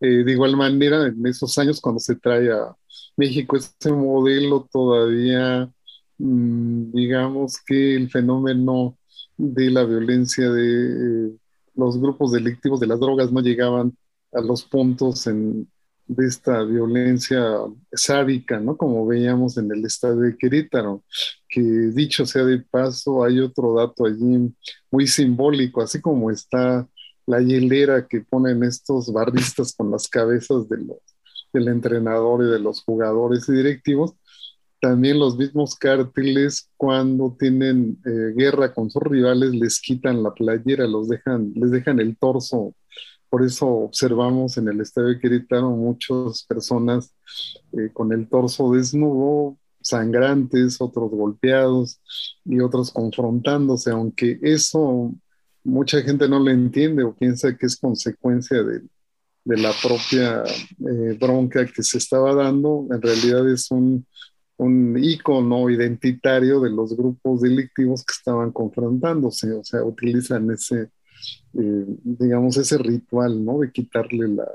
Eh, 0.00 0.22
de 0.24 0.32
igual 0.32 0.56
manera, 0.56 1.06
en 1.06 1.26
esos 1.26 1.56
años 1.58 1.80
cuando 1.80 2.00
se 2.00 2.14
trae 2.16 2.52
a 2.52 2.76
México 3.16 3.56
este 3.56 3.90
modelo 3.92 4.68
todavía, 4.70 5.70
digamos 6.18 7.60
que 7.64 7.96
el 7.96 8.10
fenómeno 8.10 8.96
de 9.36 9.70
la 9.70 9.84
violencia 9.84 10.50
de 10.50 11.28
eh, 11.28 11.32
los 11.74 12.00
grupos 12.00 12.32
delictivos 12.32 12.80
de 12.80 12.86
las 12.86 13.00
drogas 13.00 13.32
no 13.32 13.40
llegaban 13.40 13.96
a 14.32 14.40
los 14.40 14.64
puntos 14.64 15.26
en 15.26 15.68
de 16.06 16.26
esta 16.26 16.62
violencia 16.62 17.42
sádica, 17.92 18.60
¿no? 18.60 18.76
Como 18.76 19.06
veíamos 19.06 19.56
en 19.56 19.70
el 19.72 19.84
estado 19.84 20.20
de 20.20 20.36
Querétaro, 20.36 21.02
que 21.48 21.60
dicho 21.60 22.26
sea 22.26 22.44
de 22.44 22.58
paso, 22.58 23.24
hay 23.24 23.40
otro 23.40 23.74
dato 23.74 24.04
allí 24.06 24.54
muy 24.90 25.06
simbólico, 25.06 25.80
así 25.80 26.00
como 26.00 26.30
está 26.30 26.86
la 27.26 27.40
hielera 27.40 28.06
que 28.06 28.20
ponen 28.20 28.64
estos 28.64 29.12
barristas 29.12 29.74
con 29.74 29.90
las 29.90 30.08
cabezas 30.08 30.68
de 30.68 30.78
los, 30.78 30.98
del 31.52 31.68
entrenador 31.68 32.44
y 32.44 32.50
de 32.50 32.58
los 32.58 32.82
jugadores 32.82 33.48
y 33.48 33.52
directivos, 33.52 34.14
también 34.84 35.18
los 35.18 35.38
mismos 35.38 35.76
cárteles 35.76 36.68
cuando 36.76 37.34
tienen 37.40 37.98
eh, 38.04 38.34
guerra 38.36 38.74
con 38.74 38.90
sus 38.90 39.02
rivales 39.02 39.54
les 39.54 39.80
quitan 39.80 40.22
la 40.22 40.34
playera, 40.34 40.86
los 40.86 41.08
dejan, 41.08 41.54
les 41.54 41.70
dejan 41.70 42.00
el 42.00 42.18
torso. 42.18 42.74
Por 43.30 43.42
eso 43.42 43.66
observamos 43.66 44.58
en 44.58 44.68
el 44.68 44.82
estadio 44.82 45.08
de 45.08 45.20
Querétaro 45.20 45.70
muchas 45.70 46.42
personas 46.42 47.14
eh, 47.72 47.88
con 47.94 48.12
el 48.12 48.28
torso 48.28 48.72
desnudo, 48.72 49.56
sangrantes, 49.80 50.78
otros 50.82 51.10
golpeados 51.12 52.02
y 52.44 52.60
otros 52.60 52.90
confrontándose, 52.90 53.90
aunque 53.90 54.38
eso 54.42 55.14
mucha 55.64 56.02
gente 56.02 56.28
no 56.28 56.40
lo 56.40 56.50
entiende 56.50 57.04
o 57.04 57.14
piensa 57.14 57.56
que 57.56 57.64
es 57.64 57.78
consecuencia 57.78 58.62
de, 58.62 58.82
la 59.46 59.72
propia 59.82 60.42
eh, 60.44 61.16
bronca 61.18 61.64
que 61.64 61.82
se 61.82 61.96
estaba 61.96 62.34
dando, 62.34 62.86
en 62.90 63.00
realidad 63.00 63.50
es 63.50 63.70
un, 63.70 64.06
un 64.56 64.96
ícono 65.02 65.68
identitario 65.68 66.60
de 66.60 66.70
los 66.70 66.96
grupos 66.96 67.40
delictivos 67.40 68.04
que 68.04 68.12
estaban 68.12 68.52
confrontándose, 68.52 69.52
o 69.52 69.64
sea, 69.64 69.82
utilizan 69.82 70.50
ese, 70.50 70.90
eh, 71.54 71.86
digamos, 72.02 72.56
ese 72.56 72.78
ritual, 72.78 73.44
¿no? 73.44 73.58
De 73.58 73.72
quitarle 73.72 74.28
la... 74.28 74.48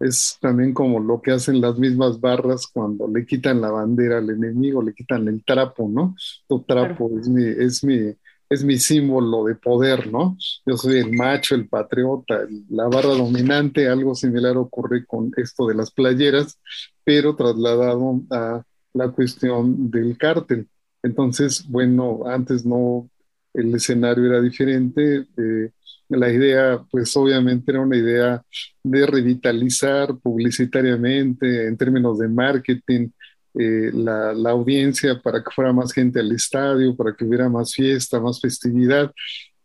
Es 0.00 0.38
también 0.40 0.74
como 0.74 1.00
lo 1.00 1.22
que 1.22 1.32
hacen 1.32 1.60
las 1.60 1.78
mismas 1.78 2.20
barras 2.20 2.66
cuando 2.66 3.08
le 3.08 3.24
quitan 3.24 3.60
la 3.60 3.70
bandera 3.70 4.18
al 4.18 4.28
enemigo, 4.28 4.82
le 4.82 4.92
quitan 4.92 5.26
el 5.28 5.42
trapo, 5.44 5.88
¿no? 5.88 6.14
Tu 6.48 6.62
trapo 6.64 7.10
es, 7.18 7.28
mi, 7.28 7.44
es, 7.44 7.84
mi, 7.84 8.12
es 8.50 8.64
mi 8.64 8.78
símbolo 8.78 9.44
de 9.44 9.54
poder, 9.54 10.12
¿no? 10.12 10.36
Yo 10.66 10.76
soy 10.76 10.98
el 10.98 11.12
macho, 11.12 11.54
el 11.54 11.68
patriota, 11.68 12.40
la 12.68 12.88
barra 12.88 13.14
dominante, 13.14 13.88
algo 13.88 14.14
similar 14.14 14.56
ocurre 14.56 15.06
con 15.06 15.30
esto 15.36 15.66
de 15.68 15.74
las 15.74 15.90
playeras, 15.90 16.60
pero 17.04 17.36
trasladado 17.36 18.20
a 18.30 18.62
la 18.94 19.10
cuestión 19.10 19.90
del 19.90 20.16
cártel. 20.16 20.68
Entonces, 21.02 21.66
bueno, 21.68 22.22
antes 22.26 22.64
no, 22.64 23.10
el 23.52 23.74
escenario 23.74 24.26
era 24.26 24.40
diferente. 24.40 25.26
Eh, 25.36 25.70
la 26.08 26.32
idea, 26.32 26.84
pues 26.90 27.16
obviamente 27.16 27.70
era 27.72 27.80
una 27.80 27.96
idea 27.96 28.42
de 28.82 29.06
revitalizar 29.06 30.16
publicitariamente, 30.18 31.66
en 31.66 31.76
términos 31.76 32.18
de 32.18 32.28
marketing, 32.28 33.08
eh, 33.54 33.90
la, 33.94 34.32
la, 34.32 34.50
audiencia 34.50 35.20
para 35.22 35.42
que 35.42 35.50
fuera 35.54 35.72
más 35.72 35.92
gente 35.92 36.20
al 36.20 36.32
estadio, 36.32 36.96
para 36.96 37.14
que 37.14 37.24
hubiera 37.24 37.48
más 37.48 37.74
fiesta, 37.74 38.20
más 38.20 38.40
festividad. 38.40 39.12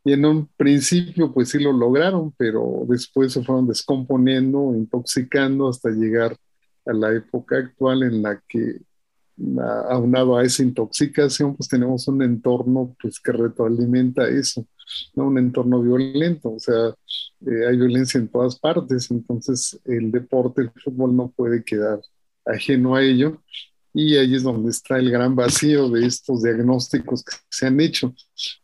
Y 0.04 0.14
en 0.14 0.26
un 0.26 0.48
principio, 0.58 1.34
pues 1.34 1.50
sí 1.50 1.60
lo 1.60 1.74
lograron, 1.74 2.34
pero 2.38 2.86
después 2.88 3.34
se 3.34 3.44
fueron 3.44 3.68
descomponiendo, 3.68 4.74
intoxicando 4.76 5.70
hasta 5.70 5.90
llegar 5.90 6.36
a 6.86 6.94
la 6.94 7.14
época 7.14 7.58
actual 7.58 8.04
en 8.04 8.22
la 8.22 8.42
que 8.48 8.80
aunado 9.90 10.38
a 10.38 10.44
esa 10.44 10.64
intoxicación, 10.64 11.56
pues 11.56 11.70
tenemos 11.70 12.08
un 12.08 12.22
entorno 12.22 12.96
pues, 13.02 13.20
que 13.20 13.32
retroalimenta 13.32 14.28
eso, 14.28 14.66
¿no? 15.16 15.28
un 15.28 15.38
entorno 15.38 15.82
violento, 15.82 16.54
o 16.54 16.60
sea, 16.60 16.90
eh, 17.46 17.68
hay 17.68 17.78
violencia 17.78 18.20
en 18.20 18.28
todas 18.28 18.60
partes, 18.60 19.10
entonces 19.12 19.80
el 19.86 20.12
deporte, 20.12 20.62
el 20.62 20.72
fútbol 20.72 21.16
no 21.16 21.32
puede 21.32 21.64
quedar 21.64 22.02
ajeno 22.46 22.96
a 22.96 23.04
ello. 23.04 23.42
Y 23.92 24.18
ahí 24.18 24.36
es 24.36 24.44
donde 24.44 24.70
está 24.70 25.00
el 25.00 25.10
gran 25.10 25.36
vacío 25.36 25.90
de 25.90 26.06
estos 26.06 26.44
diagnósticos 26.44 27.24
que 27.24 27.36
se 27.50 27.66
han 27.66 27.80
hecho, 27.80 28.14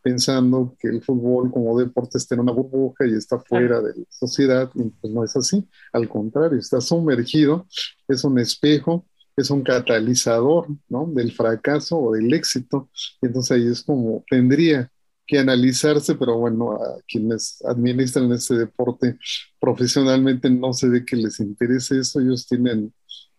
pensando 0.03 0.75
que 0.79 0.87
el 0.87 1.01
fútbol 1.01 1.51
como 1.51 1.79
deporte 1.79 2.19
está 2.19 2.35
en 2.35 2.41
una 2.41 2.51
burbuja 2.51 3.07
y 3.07 3.15
está 3.15 3.39
fuera 3.39 3.81
de 3.81 3.95
la 3.95 4.05
sociedad, 4.09 4.69
y 4.75 4.83
pues 4.83 5.11
no 5.11 5.23
es 5.23 5.35
así, 5.35 5.67
al 5.93 6.07
contrario, 6.07 6.59
está 6.59 6.79
sumergido, 6.79 7.65
es 8.07 8.23
un 8.23 8.37
espejo 8.37 9.07
es 9.35 9.49
un 9.49 9.63
catalizador 9.63 10.67
¿no? 10.89 11.05
del 11.07 11.31
fracaso 11.31 11.97
o 11.97 12.13
del 12.13 12.33
éxito. 12.33 12.89
Entonces 13.21 13.51
ahí 13.51 13.67
es 13.67 13.83
como 13.83 14.23
tendría 14.29 14.89
que 15.27 15.39
analizarse, 15.39 16.15
pero 16.15 16.37
bueno, 16.37 16.73
a 16.73 17.01
quienes 17.07 17.63
administran 17.65 18.31
este 18.31 18.55
deporte 18.55 19.17
profesionalmente 19.59 20.49
no 20.49 20.71
sé 20.73 20.89
de 20.89 21.03
qué 21.03 21.15
les 21.15 21.39
interese 21.39 21.99
eso. 21.99 22.19
Ellos 22.19 22.47
tienen, 22.47 22.93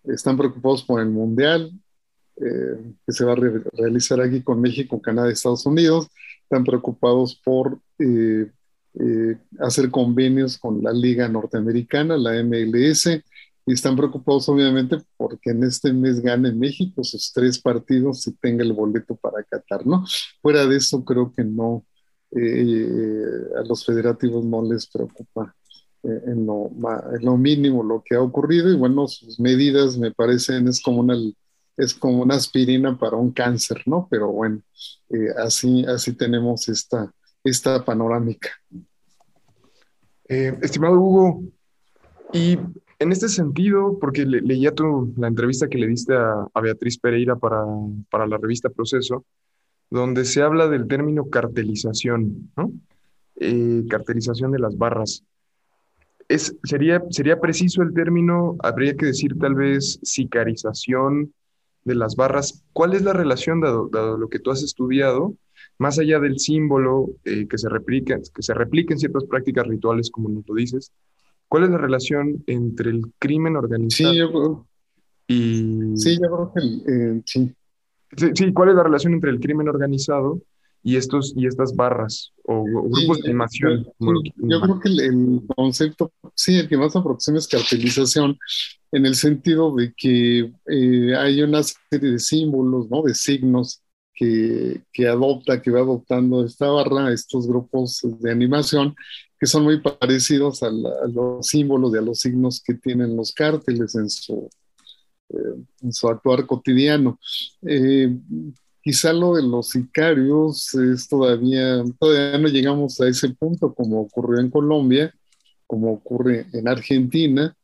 están 0.05 0.37
preocupados 0.37 0.83
por 0.83 1.01
el 1.01 1.09
mundial 1.09 1.71
eh, 2.37 2.95
que 3.07 3.13
se 3.13 3.25
va 3.25 3.33
a 3.33 3.37
realizar 3.73 4.21
aquí 4.21 4.43
con 4.43 4.61
México, 4.61 5.01
Canadá 5.01 5.31
y 5.31 5.33
Estados 5.33 5.65
Unidos. 5.65 6.09
Están 6.43 6.65
preocupados 6.65 7.37
por 7.37 7.79
eh, 7.99 8.51
eh, 8.99 9.37
hacer 9.61 9.91
convenios 9.91 10.59
con 10.59 10.83
la 10.83 10.93
Liga 10.93 11.29
Norteamericana, 11.29 12.17
la 12.17 12.43
MLS 12.43 13.09
y 13.67 13.73
están 13.73 13.97
preocupados 13.97 14.49
obviamente 14.49 14.99
porque 15.17 15.51
en 15.51 15.65
este 15.65 15.93
mes 15.93 16.21
gane 16.21 16.53
México 16.53 17.03
sus 17.03 17.33
tres 17.33 17.59
partidos 17.59 18.27
y 18.29 18.33
tenga 18.33 18.63
el 18.63 18.73
boleto 18.73 19.17
para 19.17 19.43
Qatar, 19.43 19.85
¿no? 19.85 20.05
Fuera 20.41 20.67
de 20.67 20.77
eso 20.77 21.05
creo 21.05 21.33
que 21.33 21.43
no, 21.43 21.85
eh, 22.31 22.87
a 23.57 23.63
los 23.63 23.85
federativos 23.85 24.45
no 24.45 24.63
les 24.63 24.87
preocupa 24.87 25.53
eh, 26.05 26.23
en, 26.27 26.47
lo, 26.47 26.71
en, 27.13 27.25
lo, 27.25 27.37
mínimo 27.37 27.83
lo 27.83 28.03
que 28.05 28.15
ha 28.15 28.21
ocurrido 28.21 28.71
y 28.71 28.77
bueno, 28.77 29.09
sus 29.09 29.41
medidas 29.41 29.99
me 29.99 30.13
parecen 30.13 30.69
es 30.69 30.81
como 30.81 31.01
una, 31.01 31.17
es 31.77 31.93
como 31.93 32.23
una 32.23 32.37
aspirina 32.37 32.97
para 32.97 33.17
un 33.17 33.33
cáncer, 33.33 33.83
¿no? 33.87 34.07
Pero 34.09 34.31
bueno, 34.31 34.63
eh, 35.11 35.31
así, 35.45 35.85
así 35.87 36.13
tenemos 36.13 36.69
esta, 36.69 37.13
esta 37.43 37.85
panorámica. 37.85 38.51
estimado 40.29 41.01
Hugo, 41.01 41.43
y 42.33 42.59
en 42.99 43.13
este 43.13 43.29
sentido, 43.29 43.99
porque 44.01 44.25
leía 44.25 44.75
tu, 44.75 45.13
la 45.17 45.29
entrevista 45.29 45.69
que 45.69 45.79
le 45.79 45.87
diste 45.87 46.15
a, 46.15 46.61
Beatriz 46.61 46.99
Pereira 46.99 47.37
para, 47.37 47.65
para, 48.11 48.27
la 48.27 48.39
revista 48.39 48.71
Proceso, 48.71 49.25
donde 49.91 50.25
se 50.25 50.43
habla 50.43 50.69
del 50.69 50.89
término 50.89 51.29
cartelización, 51.29 52.51
¿no? 52.57 52.73
Eh, 53.37 53.85
cartelización 53.89 54.51
de 54.53 54.59
las 54.59 54.77
barras. 54.79 55.23
Es, 56.29 56.57
sería, 56.65 57.03
¿Sería 57.11 57.41
preciso 57.41 57.83
el 57.83 57.93
término? 57.93 58.57
Habría 58.61 58.97
que 58.97 59.07
decir 59.07 59.39
tal 59.39 59.55
vez 59.55 60.01
sicarización 60.03 61.33
de 61.85 61.95
las 61.95 62.17
barras. 62.17 62.65
¿Cuál 62.73 62.95
es 62.95 63.03
la 63.03 63.13
relación, 63.13 63.61
dado, 63.61 63.89
lo 64.17 64.29
que 64.29 64.39
tú 64.39 64.51
has 64.51 64.63
estudiado, 64.63 65.35
más 65.79 65.99
allá 65.99 66.19
del 66.19 66.41
símbolo 66.41 67.11
eh, 67.25 67.47
que, 67.47 67.59
se 67.59 67.69
replica, 67.69 68.19
que 68.35 68.43
se 68.43 68.55
replica 68.55 68.95
en 68.95 68.99
ciertas 68.99 69.25
prácticas 69.25 69.67
rituales, 69.67 70.11
como 70.11 70.29
nos 70.31 70.49
lo 70.49 70.55
dices, 70.55 70.91
¿Cuál 71.49 71.65
es 71.65 71.71
la 71.71 71.79
relación 71.79 72.43
entre 72.47 72.91
el 72.91 73.03
crimen 73.19 73.57
organizado 73.57 74.13
sí, 74.13 74.19
yo 74.19 74.67
y... 75.29 75.97
Sí, 75.97 76.19
yo 76.21 76.53
creo 76.53 76.53
que 76.55 76.93
eh, 76.93 77.23
sí. 77.25 77.55
sí. 78.35 78.53
¿cuál 78.53 78.71
es 78.71 78.75
la 78.77 78.83
relación 78.83 79.15
entre 79.15 79.31
el 79.31 79.41
crimen 79.41 79.69
organizado 79.69 80.41
y, 80.83 80.97
estos, 80.97 81.35
y 81.37 81.47
estas 81.47 81.75
barras 81.75 82.33
o, 82.45 82.65
grupos 82.65 83.23
de 83.23 83.31
animación? 83.31 83.87
Yo, 84.37 84.61
creo 84.61 84.81
que 84.81 84.89
el, 84.89 85.43
concepto, 85.55 86.13
sí, 86.35 86.59
el 86.59 86.69
que 86.69 86.77
más 86.77 86.95
aproxima 86.95 87.39
es 87.39 87.49
cartelización, 87.49 88.39
en 88.93 89.07
el 89.07 89.15
sentido 89.15 89.75
de 89.75 89.93
que 89.97 90.53
eh, 90.67 91.17
hay 91.17 91.43
una 91.43 91.63
serie 91.63 92.13
de 92.13 92.19
símbolos, 92.19 92.89
¿no? 92.89 93.03
de 93.03 93.15
signos 93.15 93.83
que, 94.15 94.81
que, 94.93 95.09
adopta, 95.09 95.61
que 95.61 95.71
va 95.71 95.81
adoptando 95.81 96.45
esta 96.45 96.69
barra, 96.69 97.13
estos 97.13 97.47
grupos 97.47 98.01
de 98.21 98.31
animación, 98.31 98.95
que 99.39 99.47
son 99.47 99.65
muy 99.65 99.81
parecidos 99.81 100.63
a, 100.63 100.71
los 100.71 101.47
símbolos 101.47 101.95
y 101.95 101.99
a 101.99 102.03
los 102.03 102.21
signos 102.21 102.63
que 102.63 102.75
tienen 102.75 103.17
los 103.17 103.33
cárteles 103.33 103.95
en 103.95 104.09
su, 104.09 104.49
eh, 105.29 105.63
en 105.83 105.93
su 105.93 106.09
actuar 106.09 106.47
cotidiano. 106.47 107.19
Eh, 107.63 108.17
quizá 108.83 109.13
lo 109.13 109.35
de 109.35 109.43
los 109.43 109.69
sicarios 109.69 110.75
es 110.75 111.09
todavía, 111.09 111.85
todavía 111.99 112.39
no 112.39 112.49
llegamos 112.49 113.01
a 113.01 113.09
ese 113.09 113.29
punto 113.31 113.75
como 113.75 114.01
ocurrió 114.01 114.41
en 114.41 114.51
Colombia, 114.51 115.15
como 115.67 115.93
ocurre 115.93 116.47
en 116.53 116.69
Argentina, 116.69 117.55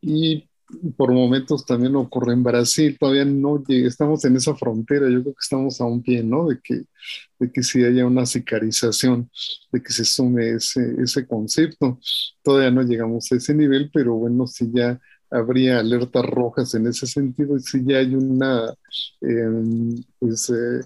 y 0.00 0.47
por 0.96 1.12
momentos 1.12 1.64
también 1.64 1.96
ocurre 1.96 2.34
en 2.34 2.42
Brasil, 2.42 2.96
todavía 2.98 3.24
no 3.24 3.62
estamos 3.68 4.24
en 4.24 4.36
esa 4.36 4.54
frontera, 4.54 5.08
yo 5.08 5.22
creo 5.22 5.34
que 5.34 5.40
estamos 5.40 5.80
a 5.80 5.84
un 5.84 6.02
pie, 6.02 6.22
¿no? 6.22 6.48
De 6.48 6.60
que, 6.62 6.84
de 7.38 7.50
que 7.50 7.62
si 7.62 7.84
haya 7.84 8.06
una 8.06 8.26
sicarización, 8.26 9.30
de 9.72 9.82
que 9.82 9.92
se 9.92 10.04
sume 10.04 10.50
ese, 10.50 10.94
ese 11.02 11.26
concepto. 11.26 11.98
Todavía 12.42 12.70
no 12.70 12.82
llegamos 12.82 13.30
a 13.32 13.36
ese 13.36 13.54
nivel, 13.54 13.90
pero 13.92 14.14
bueno, 14.14 14.46
si 14.46 14.70
ya 14.72 15.00
habría 15.30 15.78
alertas 15.80 16.24
rojas 16.24 16.74
en 16.74 16.86
ese 16.86 17.06
sentido, 17.06 17.56
y 17.56 17.60
si 17.60 17.84
ya 17.84 17.98
hay 17.98 18.14
una 18.14 18.74
em, 19.20 20.02
pues, 20.18 20.50
eh, 20.50 20.80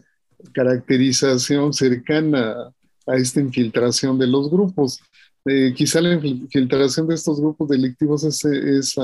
caracterización 0.52 1.72
cercana 1.72 2.72
a 3.06 3.16
esta 3.16 3.40
infiltración 3.40 4.18
de 4.18 4.26
los 4.26 4.50
grupos. 4.50 5.00
Eh, 5.44 5.72
quizá 5.76 6.00
la 6.00 6.14
infiltración 6.14 7.08
de 7.08 7.14
estos 7.16 7.40
grupos 7.40 7.68
delictivos 7.68 8.24
es, 8.24 8.96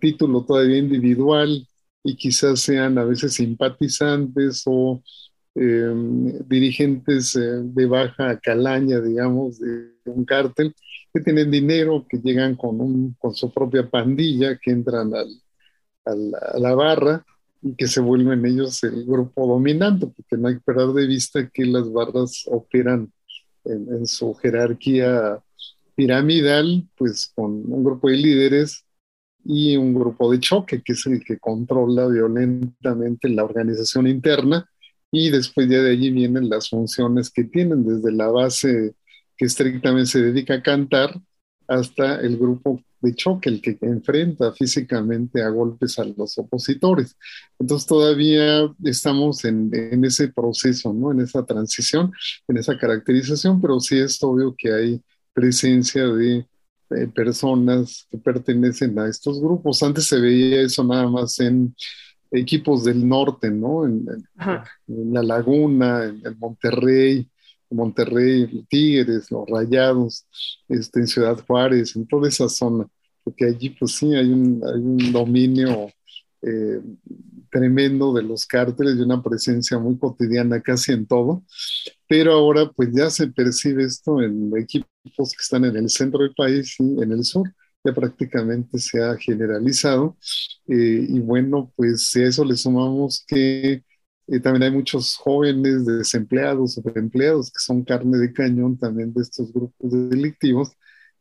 título 0.00 0.44
todavía 0.44 0.78
individual 0.78 1.66
y 2.04 2.16
quizás 2.16 2.60
sean 2.60 2.98
a 2.98 3.04
veces 3.04 3.34
simpatizantes 3.34 4.62
o 4.66 5.02
em, 5.54 6.38
dirigentes 6.48 7.36
eh, 7.36 7.60
de 7.62 7.86
baja 7.86 8.38
calaña, 8.40 9.00
digamos, 9.00 9.58
de 9.58 9.92
un 10.06 10.24
cártel, 10.24 10.74
que 11.12 11.20
tienen 11.20 11.50
dinero, 11.50 12.06
que 12.08 12.18
llegan 12.18 12.56
con, 12.56 12.80
un, 12.80 13.14
con 13.18 13.34
su 13.34 13.52
propia 13.52 13.88
pandilla, 13.88 14.56
que 14.58 14.70
entran 14.70 15.12
al, 15.14 15.28
a 16.04 16.58
la 16.58 16.74
barra 16.74 17.24
y 17.62 17.74
que 17.74 17.86
se 17.86 18.00
vuelven 18.00 18.44
ellos 18.44 18.82
el 18.82 19.04
grupo 19.04 19.46
dominante, 19.46 20.06
porque 20.06 20.36
no 20.36 20.48
hay 20.48 20.54
que 20.54 20.62
perder 20.62 20.88
de 20.88 21.06
vista 21.06 21.48
que 21.48 21.64
las 21.64 21.90
barras 21.92 22.44
operan 22.46 23.12
en, 23.64 24.06
su 24.06 24.34
jerarquía 24.34 25.38
piramidal, 25.94 26.88
pues 26.96 27.30
con 27.34 27.72
un 27.72 27.84
grupo 27.84 28.08
de 28.08 28.16
líderes 28.16 28.84
y 29.44 29.76
un 29.76 29.94
grupo 29.94 30.30
de 30.30 30.40
choque, 30.40 30.82
que 30.82 30.92
es 30.92 31.06
el 31.06 31.24
que 31.24 31.38
controla 31.38 32.06
violentamente 32.06 33.28
la 33.28 33.44
organización 33.44 34.06
interna, 34.06 34.68
y 35.10 35.30
después 35.30 35.68
ya 35.68 35.82
de 35.82 35.92
allí 35.92 36.10
vienen 36.10 36.48
las 36.48 36.70
funciones 36.70 37.30
que 37.30 37.44
tienen, 37.44 37.84
desde 37.84 38.12
la 38.12 38.28
base 38.28 38.94
que 39.36 39.44
estrictamente 39.44 40.10
se 40.10 40.22
dedica 40.22 40.54
a 40.54 40.62
cantar 40.62 41.20
hasta 41.68 42.20
el 42.20 42.38
grupo 42.38 42.80
de 43.00 43.14
choque, 43.14 43.48
el 43.48 43.60
que 43.60 43.76
enfrenta 43.82 44.52
físicamente 44.52 45.42
a 45.42 45.48
golpes 45.48 45.98
a 45.98 46.04
los 46.04 46.38
opositores. 46.38 47.16
Entonces 47.58 47.86
todavía 47.86 48.72
estamos 48.84 49.44
en, 49.44 49.70
en, 49.74 50.04
ese 50.04 50.28
proceso, 50.28 50.92
¿no? 50.92 51.10
En 51.12 51.20
esa 51.20 51.44
transición, 51.44 52.12
en 52.48 52.56
esa 52.58 52.78
caracterización, 52.78 53.60
pero 53.60 53.80
sí 53.80 53.98
es 53.98 54.22
obvio 54.22 54.54
que 54.56 54.72
hay 54.72 55.02
presencia 55.34 56.06
de, 56.06 56.46
personas 57.14 58.06
que 58.10 58.18
pertenecen 58.18 58.98
a 58.98 59.08
estos 59.08 59.40
grupos. 59.40 59.82
Antes 59.82 60.06
se 60.06 60.20
veía 60.20 60.62
eso 60.62 60.84
nada 60.84 61.08
más 61.08 61.38
en 61.40 61.74
equipos 62.30 62.84
del 62.84 63.06
norte, 63.06 63.50
¿no? 63.50 63.86
En, 63.86 64.06
en 64.88 65.12
La 65.12 65.22
Laguna, 65.22 66.04
en, 66.04 66.22
el 66.24 66.36
Monterrey, 66.36 67.28
Monterrey, 67.70 68.64
Tigres, 68.68 69.30
los 69.30 69.48
Rayados, 69.48 70.26
este, 70.68 71.00
en 71.00 71.06
Ciudad 71.06 71.38
Juárez, 71.46 71.96
en 71.96 72.06
toda 72.06 72.28
esa 72.28 72.48
zona, 72.48 72.86
porque 73.24 73.46
allí 73.46 73.70
pues 73.70 73.96
sí 73.96 74.14
hay 74.14 74.30
un, 74.30 74.62
hay 74.64 74.80
un 74.80 75.12
dominio 75.12 75.88
eh, 76.42 76.80
tremendo 77.50 78.12
de 78.12 78.22
los 78.22 78.46
cárteles 78.46 78.96
y 78.96 79.02
una 79.02 79.22
presencia 79.22 79.78
muy 79.78 79.98
cotidiana 79.98 80.60
casi 80.60 80.92
en 80.92 81.06
todo, 81.06 81.42
pero 82.12 82.34
ahora 82.34 82.70
pues 82.70 82.90
ya 82.92 83.08
se 83.08 83.26
percibe 83.28 83.84
esto 83.84 84.20
en 84.20 84.54
equipos 84.58 85.32
que 85.32 85.40
están 85.40 85.64
en 85.64 85.76
el 85.78 85.88
centro 85.88 86.20
del 86.22 86.34
país 86.34 86.76
y 86.78 87.02
en 87.02 87.10
el 87.10 87.24
sur, 87.24 87.50
ya 87.82 87.94
prácticamente 87.94 88.78
se 88.78 89.02
ha 89.02 89.16
generalizado 89.16 90.14
eh, 90.68 91.06
y 91.08 91.20
bueno, 91.20 91.72
pues 91.74 92.08
si 92.10 92.20
a 92.20 92.26
eso 92.26 92.44
le 92.44 92.54
sumamos 92.54 93.24
que 93.26 93.82
también 94.42 94.64
hay 94.64 94.70
muchos 94.72 95.16
jóvenes 95.16 95.86
desempleados 95.86 96.76
o 96.76 96.82
empleados 96.94 97.50
que 97.50 97.60
son 97.60 97.82
carne 97.82 98.18
de 98.18 98.30
cañón 98.30 98.76
también 98.76 99.14
de 99.14 99.22
estos 99.22 99.50
grupos 99.50 99.90
delictivos 99.90 100.72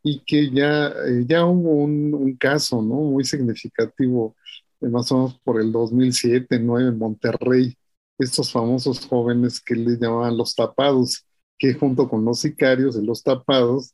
y 0.03 0.19
que 0.25 0.51
ya, 0.51 0.89
eh, 1.07 1.23
ya 1.25 1.45
hubo 1.45 1.71
un, 1.71 2.35
caso 2.37 2.81
¿no? 2.81 2.95
muy 2.95 3.23
significativo, 3.23 4.35
eh, 4.81 4.89
más 4.89 5.09
o 5.13 5.15
menos 5.15 5.39
por 5.39 5.61
el 5.61 5.71
2007, 5.71 6.47
2009 6.49 6.89
en 6.89 6.97
Monterrey, 6.97 7.77
estos 8.23 8.51
famosos 8.51 9.05
jóvenes 9.05 9.59
que 9.59 9.75
le 9.75 9.97
llamaban 9.97 10.37
los 10.37 10.55
tapados, 10.55 11.25
que 11.57 11.73
junto 11.73 12.09
con 12.09 12.25
los 12.25 12.39
sicarios 12.39 12.95
de 12.95 13.03
los 13.03 13.23
tapados, 13.23 13.93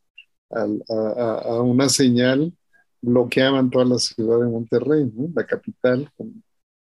a, 0.50 1.62
una 1.62 1.90
señal 1.90 2.54
bloqueaban 3.02 3.70
toda 3.70 3.86
la 3.86 3.98
ciudad 4.00 4.40
de 4.40 4.50
Monterrey, 4.50 5.12
la 5.34 5.46
capital, 5.46 6.10
con 6.16 6.42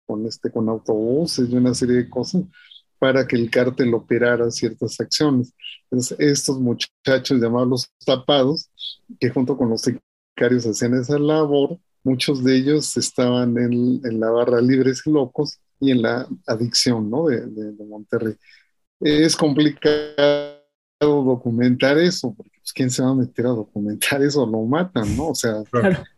con, 0.10 0.26
este, 0.26 0.50
con 0.50 0.68
autobuses 0.70 1.48
y 1.48 1.56
una 1.56 1.76
serie 1.76 1.98
de 1.98 2.10
cosas 2.10 2.42
para 2.98 3.28
que 3.28 3.36
el 3.36 3.52
cártel 3.52 3.94
operara 3.94 4.50
ciertas 4.50 5.00
acciones. 5.00 5.54
Entonces, 5.84 6.18
estos 6.20 6.60
muchachos 6.60 7.40
llamados 7.40 7.70
los 7.70 7.90
tapados, 8.04 8.72
que 9.20 9.30
junto 9.30 9.56
con 9.56 9.70
los 9.70 9.82
sicarios 9.82 10.66
hacían 10.66 10.96
esa 10.96 11.20
labor, 11.20 11.78
muchos 12.04 12.44
de 12.44 12.58
ellos 12.58 12.98
estaban 12.98 13.56
en 13.60 14.20
la 14.20 14.32
barra 14.32 14.62
Libres 14.62 15.04
y 15.06 15.12
Locos 15.12 15.60
y 15.80 15.92
en 15.92 16.02
la 16.02 16.28
adicción 16.46 17.10
¿no? 17.10 17.28
de, 17.28 17.46
de, 17.46 17.86
Monterrey. 17.86 18.36
Es 19.00 19.36
complicado 19.36 20.60
documentar 21.00 21.98
eso, 21.98 22.34
porque 22.36 22.58
pues, 22.60 22.74
¿quién 22.74 22.90
se 22.90 23.02
va 23.02 23.10
a 23.10 23.16
meter 23.16 23.46
a 23.46 23.50
documentar 23.50 24.22
eso? 24.22 24.46
Lo 24.46 24.64
matan, 24.64 25.16
¿no? 25.16 25.30
O 25.30 25.36
sea, 25.36 25.64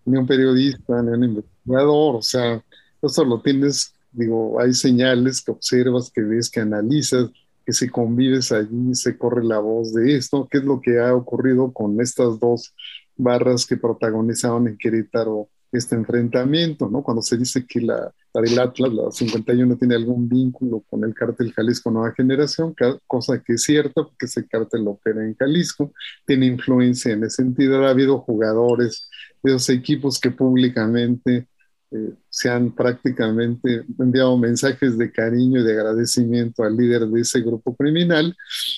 ni 0.06 0.18
un 0.18 0.26
periodista, 0.26 1.02
ni 1.02 1.10
un 1.10 1.24
investigador, 1.24 2.16
o 2.16 2.22
sea, 2.22 2.64
eso 3.02 3.26
lo 3.26 3.42
tienes, 3.42 3.94
digo, 4.12 4.60
hay 4.60 4.74
señales 4.74 5.42
que 5.42 5.52
observas, 5.52 6.12
que 6.12 6.22
ves, 6.22 6.50
que 6.50 6.62
analizas, 6.62 7.30
que 7.66 7.74
si 7.74 7.90
convives 7.90 8.52
allí 8.52 8.96
se 8.96 9.18
corre 9.18 9.44
la 9.44 9.60
voz 9.60 9.94
de 9.94 10.16
esto, 10.16 10.48
qué 10.50 10.58
es 10.58 10.64
lo 10.64 10.82
que 10.82 11.00
ha 11.00 11.14
ocurrido 11.14 11.72
con 11.72 12.02
estas 12.02 12.40
dos 12.40 12.74
barras 13.16 13.66
que 13.68 13.78
protagonizaban 13.78 14.68
en 14.68 14.78
Querétaro 14.78 15.50
este 15.72 15.96
enfrentamiento, 15.96 16.90
¿no? 16.90 17.04
Cuando 17.04 17.22
se 17.22 17.38
dice 17.38 17.66
que 17.66 17.82
la, 17.82 18.12
la 18.34 18.42
del 18.42 18.60
Atlas, 18.60 18.94
la 18.94 19.12
51, 19.12 19.78
tiene 19.78 19.96
algún 19.96 20.30
vínculo 20.30 20.84
con 20.90 21.04
el 21.04 21.14
cártel 21.14 21.54
Jalisco 21.54 21.92
Nueva 21.92 22.14
Generación, 22.14 22.74
cosa 23.08 23.42
que 23.42 23.54
es 23.54 23.64
cierta, 23.64 24.04
porque 24.04 24.26
ese 24.26 24.48
cártel 24.48 24.88
opera 24.88 25.24
en 25.24 25.36
Jalisco, 25.36 25.94
tiene 26.26 26.46
influencia 26.46 27.14
en 27.14 27.24
ese 27.24 27.44
sentido. 27.44 27.86
Ha 27.86 27.90
habido 27.90 28.20
jugadores 28.20 29.10
de 29.44 29.52
esos 29.52 29.70
equipos 29.70 30.20
que 30.20 30.32
públicamente 30.32 31.48
eh, 31.94 32.14
se 32.30 32.50
han 32.50 32.72
prácticamente 32.72 33.84
enviado 34.00 34.38
mensajes 34.38 34.98
de 34.98 35.12
cariño 35.12 35.60
y 35.60 35.64
de 35.64 35.74
agradecimiento 35.74 36.64
al 36.64 36.78
líder 36.78 37.08
de 37.08 37.22
ese 37.22 37.42
grupo 37.42 37.76
criminal. 37.76 38.36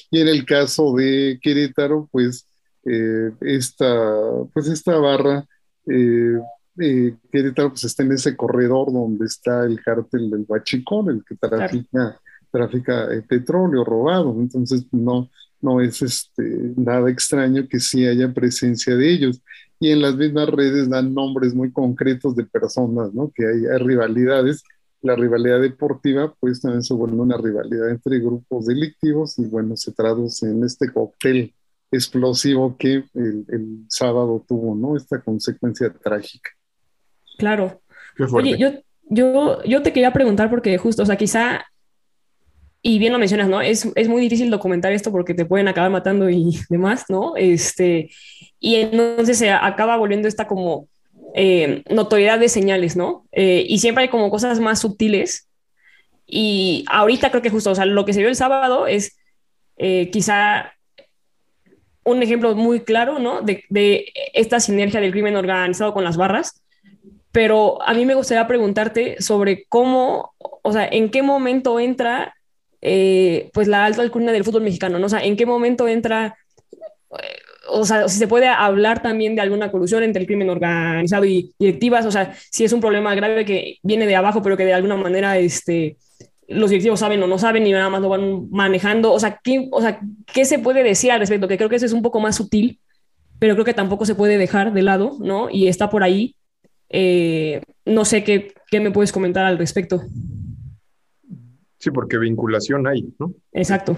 Y 0.10 0.20
en 0.20 0.28
el 0.28 0.46
caso 0.46 0.96
de 0.96 1.40
Querétaro, 1.42 2.10
pues, 2.12 2.48
eh, 2.86 3.32
esta, 3.42 4.16
pues 4.52 4.68
esta 4.68 4.98
barra, 4.98 5.46
eh, 5.88 6.40
Querétaro 6.76 7.70
pues, 7.70 7.84
está 7.84 8.04
en 8.04 8.14
ese 8.14 8.36
corredor 8.36 8.92
donde 8.92 9.26
está 9.26 9.66
el 9.66 9.82
cártel 9.82 10.30
del 10.30 10.46
Huachicón, 10.48 11.10
el 11.10 11.24
que 11.24 11.36
trafica, 11.36 12.20
trafica 12.52 13.10
petróleo 13.28 13.84
robado. 13.84 14.36
Entonces, 14.40 14.86
no, 14.92 15.30
no 15.62 15.82
es 15.82 16.02
este, 16.02 16.74
nada 16.76 17.10
extraño 17.10 17.68
que 17.68 17.80
sí 17.80 18.06
haya 18.06 18.34
presencia 18.34 18.96
de 18.96 19.12
ellos 19.12 19.42
y 19.84 19.92
en 19.92 20.02
las 20.02 20.16
mismas 20.16 20.48
redes 20.48 20.90
dan 20.90 21.14
nombres 21.14 21.54
muy 21.54 21.72
concretos 21.72 22.38
de 22.38 22.46
personas, 22.46 23.14
¿no? 23.14 23.32
Que 23.36 23.46
hay, 23.46 23.78
rivalidades. 23.80 24.64
La 25.02 25.14
rivalidad 25.18 25.60
deportiva, 25.60 26.34
pues 26.40 26.62
también 26.62 26.84
se 26.84 26.94
vuelve 26.94 27.18
una 27.18 27.38
rivalidad 27.38 27.90
entre 27.90 28.20
grupos 28.20 28.68
delictivos 28.68 29.38
y 29.38 29.44
bueno, 29.44 29.76
se 29.76 29.92
traduce 29.92 30.50
en 30.50 30.64
este 30.64 30.90
cóctel 30.90 31.54
explosivo 31.92 32.78
que 32.78 33.04
el, 33.14 33.86
sábado 33.90 34.46
tuvo, 34.48 34.74
¿no? 34.74 34.96
Esta 34.96 35.20
consecuencia 35.20 35.92
trágica. 35.92 36.52
Claro. 37.38 37.82
Oye, 38.32 38.58
yo, 38.58 38.72
yo, 39.10 39.64
yo 39.64 39.82
te 39.82 39.92
quería 39.92 40.14
preguntar 40.14 40.50
porque 40.50 40.78
justo, 40.78 41.04
o 41.04 41.06
sea, 41.06 41.18
quizá 41.18 41.66
y 42.86 43.00
bien 43.00 43.14
lo 43.14 43.20
mencionas, 43.20 43.48
¿no? 43.48 43.62
Es, 43.62 43.88
es, 43.96 44.10
muy 44.10 44.22
difícil 44.22 44.50
documentar 44.52 44.92
esto 44.92 45.10
porque 45.10 45.34
te 45.34 45.46
pueden 45.46 45.70
acabar 45.70 45.90
matando 45.90 46.30
y 46.30 46.60
demás, 46.70 47.06
¿no? 47.08 47.36
Este, 47.38 48.12
y 48.60 48.76
entonces 48.76 49.38
se 49.38 49.50
acaba 49.50 49.96
volviendo 49.96 50.28
esta 50.28 50.48
como 50.48 50.90
eh, 51.34 51.82
notoriedad 51.90 52.40
de 52.40 52.50
señales, 52.50 52.98
¿no? 52.98 53.26
Eh, 53.32 53.66
y 53.68 53.80
siempre 53.80 54.04
hay 54.04 54.10
como 54.10 54.30
cosas 54.30 54.60
más 54.60 54.80
sutiles. 54.80 55.48
Y 56.28 56.84
ahorita 56.90 57.30
creo 57.30 57.42
que 57.42 57.50
justo, 57.50 57.72
o 57.72 57.76
sea, 57.76 57.86
lo 57.86 58.04
que 58.04 58.12
se 58.12 58.20
vio 58.20 58.28
el 58.28 58.36
sábado 58.36 58.86
es 58.86 59.18
eh, 59.78 60.10
quizá 60.12 60.74
un 62.04 62.22
ejemplo 62.22 62.54
muy 62.54 62.82
claro, 62.82 63.18
¿no? 63.18 63.42
De, 63.42 63.64
de 63.70 64.12
esta 64.34 64.60
sinergia 64.60 65.00
del 65.00 65.12
crimen 65.12 65.38
organizado 65.38 65.94
con 65.94 66.04
las 66.04 66.18
barras. 66.18 66.62
Pero 67.34 67.82
a 67.82 67.94
mí 67.94 68.06
me 68.06 68.16
gustaría 68.16 68.48
preguntarte 68.48 69.18
sobre 69.20 69.66
cómo, 69.68 70.34
o 70.38 70.72
sea, 70.72 70.88
en 70.88 71.10
qué 71.10 71.22
momento 71.22 71.80
entra 71.80 72.36
eh, 72.80 73.50
pues 73.54 73.68
la 73.68 73.86
alta 73.86 74.02
alcurnia 74.02 74.32
del 74.32 74.44
fútbol 74.44 74.62
mexicano, 74.62 75.00
¿no? 75.00 75.08
O 75.08 75.10
sea, 75.10 75.24
¿en 75.24 75.36
qué 75.36 75.46
momento 75.46 75.88
entra, 75.88 76.38
eh, 77.12 77.40
o 77.70 77.86
sea, 77.86 78.08
si 78.08 78.20
se 78.20 78.28
puede 78.28 78.48
hablar 78.48 79.02
también 79.02 79.36
de 79.36 79.42
alguna 79.42 79.72
colusión 79.72 80.04
entre 80.04 80.22
el 80.22 80.28
crimen 80.28 80.50
organizado 80.50 81.26
y 81.26 81.54
directivas, 81.58 82.06
o 82.06 82.12
sea, 82.12 82.36
si 82.52 82.64
es 82.66 82.72
un 82.72 82.82
problema 82.82 83.16
grave 83.16 83.46
que 83.46 83.78
viene 83.82 84.06
de 84.06 84.16
abajo, 84.16 84.42
pero 84.42 84.56
que 84.56 84.66
de 84.66 84.74
alguna 84.74 84.96
manera 84.96 85.38
este, 85.38 85.98
los 86.48 86.70
directivos 86.70 87.00
saben 87.00 87.24
o 87.24 87.28
no 87.28 87.38
saben 87.40 87.66
y 87.66 87.72
nada 87.72 87.90
más 87.90 88.02
lo 88.02 88.10
van 88.10 88.50
manejando. 88.52 89.12
O 89.12 89.20
sea, 89.20 89.40
¿qué, 89.44 89.70
o 89.72 89.82
sea, 89.82 90.00
¿qué 90.34 90.46
se 90.46 90.60
puede 90.60 90.84
decir 90.84 91.12
al 91.12 91.20
respecto? 91.20 91.48
Que 91.48 91.58
creo 91.58 91.70
que 91.70 91.78
eso 91.78 91.86
es 91.86 91.94
un 91.94 92.02
poco 92.02 92.20
más 92.20 92.36
sutil, 92.36 92.80
pero 93.40 93.56
creo 93.56 93.66
que 93.66 93.74
tampoco 93.74 94.06
se 94.06 94.16
puede 94.16 94.38
dejar 94.38 94.74
de 94.74 94.82
lado, 94.82 95.18
¿no? 95.20 95.50
Y 95.50 95.68
está 95.68 95.90
por 95.90 96.04
ahí. 96.04 96.36
Eh, 96.96 97.60
no 97.86 98.06
sé 98.06 98.24
qué, 98.24 98.54
qué 98.70 98.80
me 98.80 98.92
puedes 98.92 99.12
comentar 99.12 99.46
al 99.46 99.58
respecto. 99.58 100.04
Sí, 101.80 101.90
porque 101.92 102.20
vinculación 102.20 102.88
hay, 102.88 103.14
¿no? 103.20 103.34
Exacto. 103.52 103.98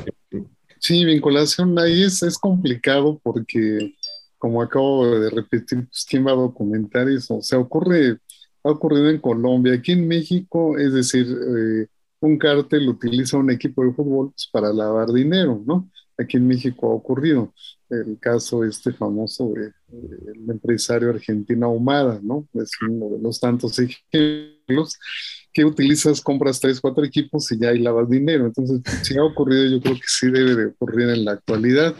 Sí, 0.80 1.04
vinculación 1.04 1.78
ahí 1.78 2.04
es, 2.04 2.24
es 2.24 2.38
complicado 2.38 3.20
porque, 3.22 3.96
como 4.38 4.62
acabo 4.62 5.20
de 5.20 5.30
repetir, 5.30 5.86
pues, 5.86 6.06
¿quién 6.10 6.26
va 6.26 6.32
a 6.32 6.36
documentar 6.36 7.10
eso? 7.10 7.38
O 7.38 7.42
sea, 7.42 7.60
ocurre, 7.60 8.18
ha 8.64 8.72
ocurrido 8.72 9.10
en 9.10 9.20
Colombia, 9.20 9.74
aquí 9.74 9.92
en 9.92 10.08
México, 10.08 10.78
es 10.78 10.94
decir, 10.94 11.28
eh, 11.28 11.88
un 12.22 12.38
cártel 12.38 12.88
utiliza 12.88 13.38
un 13.38 13.52
equipo 13.52 13.84
de 13.84 13.94
fútbol 13.94 14.32
pues, 14.32 14.50
para 14.52 14.72
lavar 14.72 15.12
dinero, 15.12 15.62
¿no? 15.66 15.90
Aquí 16.18 16.38
en 16.38 16.48
México 16.48 16.92
ha 16.92 16.96
ocurrido 16.96 17.54
el 17.90 18.18
caso 18.20 18.64
este 18.64 18.94
famoso 18.94 19.54
del 19.54 19.74
de, 19.88 20.54
empresario 20.54 21.10
argentino 21.10 21.68
Ahumada, 21.68 22.20
¿no? 22.24 22.48
Es 22.54 22.72
uno 22.88 23.16
de 23.16 23.22
los 23.22 23.40
tantos 23.40 23.80
ejemplos 24.14 24.98
que 25.54 25.64
utilizas, 25.64 26.22
compras 26.22 26.60
tres, 26.60 26.82
cuatro 26.82 27.04
equipos 27.04 27.52
y 27.52 27.60
ya 27.60 27.70
hay 27.70 27.80
lavas 27.80 28.10
dinero. 28.10 28.46
Entonces, 28.46 28.82
si 29.04 29.18
ha 29.18 29.24
ocurrido, 29.24 29.66
yo 29.66 29.82
creo 29.82 29.96
que 29.96 30.08
sí 30.08 30.30
debe 30.30 30.56
de 30.56 30.66
ocurrir 30.68 31.10
en 31.10 31.26
la 31.26 31.34
actualidad 31.34 31.96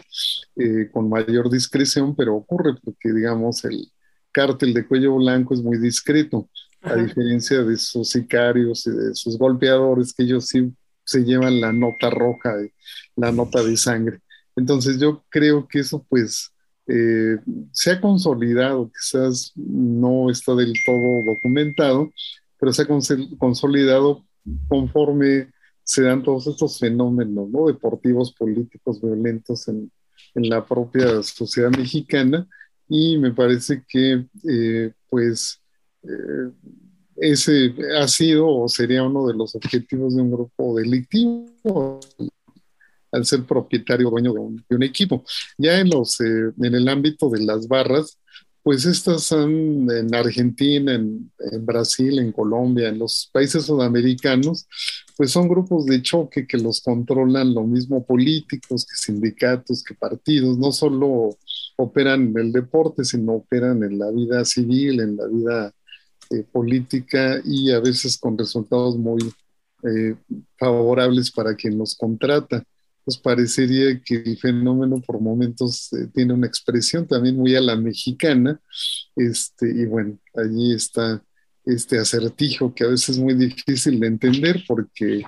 eh, 0.56 0.90
con 0.92 1.08
mayor 1.08 1.50
discreción, 1.50 2.14
pero 2.14 2.36
ocurre 2.36 2.74
porque, 2.82 3.12
digamos, 3.12 3.64
el 3.64 3.90
cártel 4.32 4.74
de 4.74 4.86
cuello 4.86 5.16
blanco 5.16 5.54
es 5.54 5.62
muy 5.62 5.78
discreto 5.78 6.50
a 6.82 6.94
diferencia 6.94 7.62
de 7.62 7.76
sus 7.76 8.10
sicarios 8.10 8.86
y 8.86 8.90
de 8.90 9.14
sus 9.14 9.38
golpeadores, 9.38 10.12
que 10.12 10.24
ellos 10.24 10.46
sí 10.46 10.72
se 11.06 11.24
llevan 11.24 11.60
la 11.60 11.72
nota 11.72 12.10
roja, 12.10 12.54
la 13.16 13.32
nota 13.32 13.62
de 13.62 13.76
sangre. 13.76 14.20
Entonces 14.56 14.98
yo 14.98 15.24
creo 15.30 15.66
que 15.68 15.80
eso 15.80 16.04
pues 16.08 16.52
eh, 16.88 17.38
se 17.72 17.92
ha 17.92 18.00
consolidado, 18.00 18.90
quizás 18.92 19.52
no 19.54 20.30
está 20.30 20.54
del 20.54 20.72
todo 20.84 21.22
documentado, 21.24 22.10
pero 22.58 22.72
se 22.72 22.82
ha 22.82 22.86
consolidado 23.38 24.24
conforme 24.68 25.48
se 25.82 26.02
dan 26.02 26.22
todos 26.22 26.48
estos 26.48 26.78
fenómenos 26.78 27.48
¿no? 27.48 27.66
deportivos, 27.66 28.32
políticos, 28.32 29.00
violentos 29.00 29.68
en, 29.68 29.90
en, 30.34 30.48
la 30.48 30.64
propia 30.64 31.22
sociedad 31.22 31.70
mexicana 31.70 32.46
y 32.88 33.18
me 33.18 33.32
parece 33.32 33.84
que 33.88 34.26
eh, 34.48 34.92
pues 35.08 35.60
eh, 36.02 36.50
ese 37.16 37.74
ha 37.98 38.06
sido 38.08 38.48
o 38.48 38.68
sería 38.68 39.02
uno 39.02 39.26
de 39.26 39.34
los 39.34 39.54
objetivos 39.54 40.14
de 40.14 40.22
un 40.22 40.30
grupo 40.30 40.76
delictivo 40.76 42.00
al 43.12 43.24
ser 43.24 43.44
propietario 43.44 44.10
dueño 44.10 44.32
de 44.32 44.76
un, 44.76 44.82
equipo. 44.82 45.24
Ya 45.56 45.78
en, 45.78 45.90
los, 45.90 46.20
eh, 46.20 46.52
en 46.58 46.74
el 46.74 46.88
ámbito 46.88 47.30
de 47.30 47.44
las 47.44 47.66
barras, 47.66 48.18
pues 48.62 48.84
estas 48.84 49.30
en 49.30 50.12
Argentina, 50.12 50.92
en, 50.92 51.30
en, 51.52 51.64
Brasil, 51.64 52.18
en 52.18 52.32
Colombia, 52.32 52.88
en 52.88 52.98
los 52.98 53.30
países 53.32 53.64
sudamericanos, 53.64 54.66
pues 55.16 55.30
son 55.30 55.48
grupos 55.48 55.86
de 55.86 56.02
choque 56.02 56.46
que 56.48 56.58
los 56.58 56.80
controlan 56.80 57.54
lo 57.54 57.62
mismo 57.62 58.04
políticos 58.04 58.84
que 58.84 58.96
sindicatos, 58.96 59.84
que 59.84 59.94
partidos, 59.94 60.58
no 60.58 60.72
solo 60.72 61.38
operan 61.76 62.28
en 62.28 62.38
el 62.38 62.52
deporte, 62.52 63.04
sino 63.04 63.34
operan 63.34 63.84
en 63.84 64.00
la 64.00 64.10
vida 64.10 64.44
civil, 64.44 65.00
en 65.00 65.16
la 65.16 65.26
vida 65.28 65.74
eh, 66.30 66.44
política 66.50 67.40
y 67.44 67.70
a 67.70 67.80
veces 67.80 68.18
con 68.18 68.36
resultados 68.36 68.96
muy 68.96 69.20
eh, 69.82 70.14
favorables 70.58 71.30
para 71.30 71.54
quien 71.54 71.78
los 71.78 71.94
contrata. 71.94 72.64
Pues 73.04 73.18
parecería 73.18 74.00
que 74.00 74.16
el 74.16 74.38
fenómeno 74.38 75.00
por 75.00 75.20
momentos 75.20 75.92
eh, 75.92 76.08
tiene 76.12 76.32
una 76.32 76.46
expresión 76.48 77.06
también 77.06 77.36
muy 77.36 77.54
a 77.54 77.60
la 77.60 77.76
mexicana, 77.76 78.60
este, 79.14 79.70
y 79.70 79.86
bueno, 79.86 80.18
allí 80.34 80.74
está 80.74 81.22
este 81.64 81.98
acertijo 81.98 82.74
que 82.74 82.84
a 82.84 82.88
veces 82.88 83.10
es 83.10 83.18
muy 83.18 83.34
difícil 83.34 84.00
de 84.00 84.06
entender 84.06 84.64
porque 84.66 85.22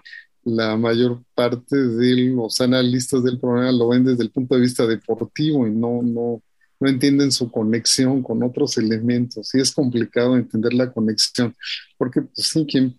la 0.44 0.76
mayor 0.76 1.22
parte 1.34 1.76
de 1.76 2.32
los 2.32 2.60
analistas 2.60 3.22
del 3.22 3.38
programa 3.38 3.72
lo 3.72 3.88
ven 3.88 4.04
desde 4.04 4.22
el 4.22 4.30
punto 4.30 4.54
de 4.54 4.62
vista 4.62 4.86
deportivo 4.86 5.66
y 5.66 5.70
no, 5.70 6.02
no, 6.02 6.42
no 6.80 6.88
entienden 6.88 7.32
su 7.32 7.50
conexión 7.50 8.22
con 8.22 8.42
otros 8.42 8.78
elementos 8.78 9.54
y 9.54 9.60
es 9.60 9.72
complicado 9.72 10.36
entender 10.36 10.74
la 10.74 10.92
conexión, 10.92 11.54
porque 11.96 12.22
pues 12.22 12.48
sí, 12.48 12.66
quien 12.66 12.98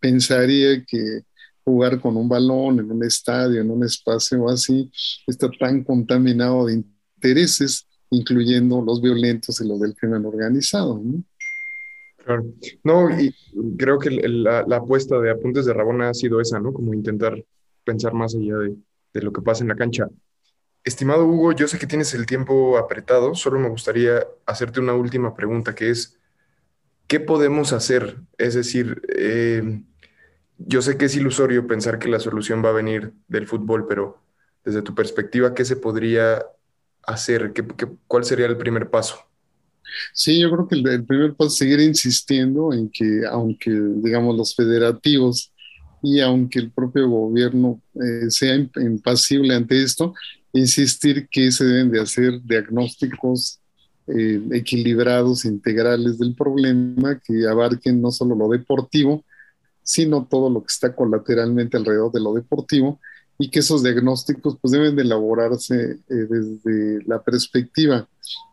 pensaría 0.00 0.84
que 0.84 1.22
jugar 1.64 2.00
con 2.00 2.16
un 2.16 2.28
balón 2.28 2.80
en 2.80 2.90
un 2.90 3.04
estadio, 3.04 3.60
en 3.60 3.70
un 3.70 3.84
espacio 3.84 4.48
así, 4.48 4.90
está 5.26 5.48
tan 5.50 5.84
contaminado 5.84 6.66
de 6.66 6.82
intereses, 7.16 7.86
incluyendo 8.10 8.82
los 8.82 9.00
violentos 9.00 9.60
y 9.60 9.68
los 9.68 9.80
del 9.80 9.94
crimen 9.94 10.24
organizado. 10.26 11.00
¿no? 11.02 11.22
Claro. 12.24 12.44
No, 12.84 13.20
y 13.20 13.34
creo 13.76 13.98
que 13.98 14.10
la, 14.10 14.64
la, 14.66 14.76
apuesta 14.76 15.18
de 15.18 15.30
Apuntes 15.30 15.66
de 15.66 15.72
Rabona 15.72 16.10
ha 16.10 16.14
sido 16.14 16.40
esa, 16.40 16.60
¿no? 16.60 16.72
Como 16.72 16.94
intentar 16.94 17.42
pensar 17.84 18.14
más 18.14 18.34
allá 18.34 18.58
de, 18.58 18.76
de 19.12 19.22
lo 19.22 19.32
que 19.32 19.42
pasa 19.42 19.64
en 19.64 19.68
la 19.68 19.76
cancha. 19.76 20.08
Estimado 20.84 21.26
Hugo, 21.26 21.52
yo 21.52 21.68
sé 21.68 21.78
que 21.78 21.86
tienes 21.86 22.12
el 22.14 22.26
tiempo 22.26 22.76
apretado, 22.76 23.34
solo 23.34 23.60
me 23.60 23.68
gustaría 23.68 24.26
hacerte 24.46 24.80
una 24.80 24.94
última 24.94 25.34
pregunta, 25.34 25.74
que 25.74 25.90
es, 25.90 26.18
¿qué 27.06 27.20
podemos 27.20 27.72
hacer? 27.72 28.16
Es 28.36 28.54
decir, 28.54 29.00
eh, 29.16 29.82
yo 30.58 30.82
sé 30.82 30.96
que 30.96 31.04
es 31.04 31.16
ilusorio 31.16 31.66
pensar 31.68 31.98
que 32.00 32.08
la 32.08 32.18
solución 32.18 32.64
va 32.64 32.70
a 32.70 32.72
venir 32.72 33.12
del 33.28 33.46
fútbol, 33.46 33.86
pero 33.86 34.22
desde 34.64 34.82
tu 34.82 34.94
perspectiva, 34.94 35.54
¿qué 35.54 35.64
se 35.64 35.76
podría 35.76 36.44
hacer? 37.02 37.52
¿Qué, 37.52 37.64
cuál 38.08 38.24
sería 38.24 38.46
el 38.46 38.56
primer 38.56 38.90
paso? 38.90 39.16
Sí, 40.12 40.40
yo 40.40 40.50
creo 40.50 40.68
que 40.68 40.74
el, 40.76 41.04
primer 41.04 41.34
paso 41.34 41.48
es 41.48 41.56
seguir 41.56 41.80
insistiendo 41.80 42.72
en 42.72 42.90
que, 42.90 43.22
aunque, 43.30 43.70
digamos, 43.70 44.36
los 44.36 44.54
federativos 44.54 45.52
y 46.02 46.20
aunque 46.20 46.58
el 46.58 46.70
propio 46.70 47.08
gobierno 47.08 47.80
eh, 47.94 48.30
sea 48.30 48.56
impasible 48.56 49.54
ante 49.54 49.82
esto, 49.82 50.14
insistir 50.52 51.28
que 51.28 51.50
se 51.50 51.64
deben 51.64 51.90
de 51.90 52.00
hacer 52.00 52.40
diagnósticos 52.42 53.60
eh, 54.06 54.42
equilibrados, 54.52 55.44
integrales 55.44 56.18
del 56.18 56.34
problema, 56.34 57.20
que 57.20 57.46
abarquen 57.46 58.00
no 58.00 58.10
solo 58.10 58.34
lo 58.34 58.48
deportivo, 58.48 59.24
sino 59.82 60.26
todo 60.28 60.50
lo 60.50 60.60
que 60.60 60.72
está 60.72 60.94
colateralmente 60.94 61.76
alrededor 61.76 62.12
de 62.12 62.20
lo 62.20 62.34
deportivo, 62.34 63.00
y 63.38 63.50
que 63.50 63.60
esos 63.60 63.82
diagnósticos 63.82 64.58
pues 64.60 64.72
deben 64.72 64.94
de 64.94 65.02
elaborarse 65.02 65.98
eh, 66.08 66.14
desde 66.28 67.04
la 67.06 67.22
perspectiva 67.22 68.08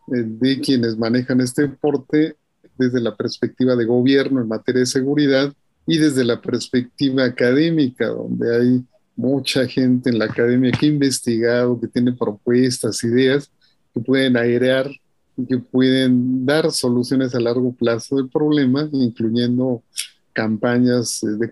eh, 0.07 0.23
de 0.25 0.59
quienes 0.61 0.97
manejan 0.97 1.41
este 1.41 1.63
deporte, 1.63 2.35
desde 2.77 3.01
la 3.01 3.15
perspectiva 3.15 3.75
de 3.75 3.85
gobierno 3.85 4.41
en 4.41 4.47
materia 4.47 4.79
de 4.79 4.85
seguridad 4.85 5.53
y 5.85 5.97
desde 5.97 6.23
la 6.23 6.41
perspectiva 6.41 7.25
académica, 7.25 8.07
donde 8.07 8.55
hay 8.55 8.85
mucha 9.19 9.67
gente 9.67 10.09
en 10.09 10.17
la 10.17 10.25
academia 10.25 10.71
que 10.71 10.85
ha 10.85 10.89
investigado, 10.89 11.79
que 11.79 11.89
tiene 11.89 12.13
propuestas, 12.13 13.03
ideas 13.03 13.51
que 13.93 13.99
pueden 13.99 14.37
airear 14.37 14.89
y 15.35 15.45
que 15.45 15.57
pueden 15.57 16.45
dar 16.45 16.71
soluciones 16.71 17.35
a 17.35 17.39
largo 17.41 17.73
plazo 17.73 18.15
del 18.15 18.29
problema, 18.29 18.87
incluyendo 18.93 19.83
campañas 20.31 21.19
de 21.21 21.51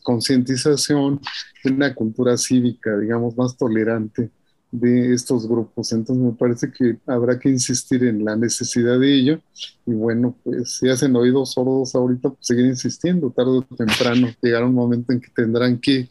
concientización, 0.00 1.20
una 1.64 1.92
cultura 1.92 2.36
cívica, 2.36 2.96
digamos, 2.96 3.36
más 3.36 3.56
tolerante 3.56 4.30
de 4.70 5.12
estos 5.12 5.48
grupos. 5.48 5.92
Entonces 5.92 6.24
me 6.24 6.32
parece 6.32 6.70
que 6.70 6.98
habrá 7.04 7.36
que 7.36 7.48
insistir 7.48 8.04
en 8.04 8.24
la 8.24 8.36
necesidad 8.36 9.00
de 9.00 9.12
ello 9.12 9.40
y 9.84 9.92
bueno, 9.92 10.36
pues 10.44 10.76
si 10.76 10.88
hacen 10.88 11.16
oídos 11.16 11.54
sordos 11.54 11.96
ahorita, 11.96 12.28
pues 12.28 12.46
seguir 12.46 12.66
insistiendo, 12.66 13.30
tarde 13.30 13.58
o 13.58 13.76
temprano 13.76 14.28
llegará 14.40 14.66
un 14.66 14.74
momento 14.74 15.12
en 15.12 15.20
que 15.20 15.30
tendrán 15.34 15.80
que 15.80 16.08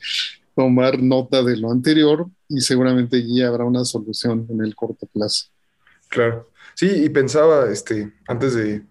tomar 0.57 0.99
nota 0.99 1.43
de 1.43 1.55
lo 1.55 1.71
anterior 1.71 2.25
y 2.49 2.61
seguramente 2.61 3.17
allí 3.17 3.43
habrá 3.43 3.63
una 3.63 3.85
solución 3.85 4.47
en 4.49 4.61
el 4.61 4.75
corto 4.75 5.05
plazo. 5.05 5.49
Claro. 6.09 6.49
Sí, 6.73 6.89
y 7.03 7.09
pensaba, 7.09 7.69
este, 7.69 8.11
antes 8.27 8.55
de, 8.55 8.81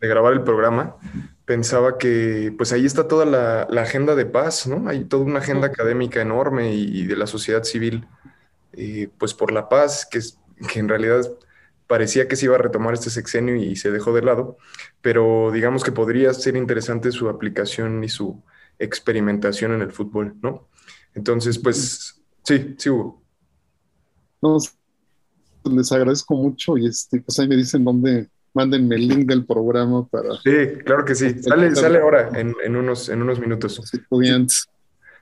grabar 0.00 0.32
el 0.32 0.42
programa, 0.42 0.96
pensaba 1.44 1.96
que 1.96 2.52
pues 2.58 2.72
ahí 2.72 2.84
está 2.84 3.06
toda 3.06 3.24
la, 3.24 3.80
agenda 3.80 4.16
de 4.16 4.26
paz, 4.26 4.66
¿no? 4.66 4.88
Hay 4.88 5.04
toda 5.04 5.24
una 5.24 5.38
agenda 5.38 5.68
académica 5.68 6.20
enorme 6.20 6.74
y, 6.74 7.06
de 7.06 7.14
la 7.14 7.28
sociedad 7.28 7.62
civil, 7.62 8.04
eh, 8.72 9.08
pues 9.16 9.32
por 9.32 9.52
la 9.52 9.68
paz, 9.68 10.08
que, 10.10 10.18
que 10.66 10.80
en 10.80 10.88
realidad 10.88 11.20
parecía 11.86 12.26
que 12.26 12.34
se 12.34 12.46
iba 12.46 12.56
a 12.56 12.58
retomar 12.58 12.94
este 12.94 13.10
sexenio 13.10 13.54
y 13.54 13.76
se 13.76 13.92
dejó 13.92 14.12
de 14.12 14.22
lado, 14.22 14.56
pero 15.02 15.52
digamos 15.52 15.84
que 15.84 15.92
podría 15.92 16.34
ser 16.34 16.56
interesante 16.56 17.12
su 17.12 17.28
aplicación 17.28 18.02
y 18.02 18.08
su 18.08 18.42
experimentación 18.78 19.72
en 19.72 19.82
el 19.82 19.92
fútbol, 19.92 20.34
¿no? 20.42 20.68
Entonces, 21.14 21.58
pues, 21.58 22.20
sí, 22.42 22.74
sí 22.78 22.90
hubo. 22.90 23.22
No, 24.42 24.58
les 25.64 25.90
agradezco 25.92 26.34
mucho 26.36 26.76
y 26.78 26.86
este, 26.86 27.20
pues 27.20 27.38
ahí 27.38 27.48
me 27.48 27.56
dicen 27.56 27.84
dónde, 27.84 28.28
mándenme 28.54 28.94
el 28.96 29.08
link 29.08 29.26
del 29.28 29.44
programa 29.44 30.06
para 30.06 30.34
Sí, 30.44 30.78
claro 30.84 31.04
que 31.04 31.14
sí. 31.14 31.42
Sale, 31.42 31.74
sale 31.74 31.98
ahora, 31.98 32.30
en, 32.38 32.54
en 32.64 32.76
unos, 32.76 33.08
en 33.08 33.22
unos 33.22 33.40
minutos. 33.40 33.80
estudiantes. 33.92 34.66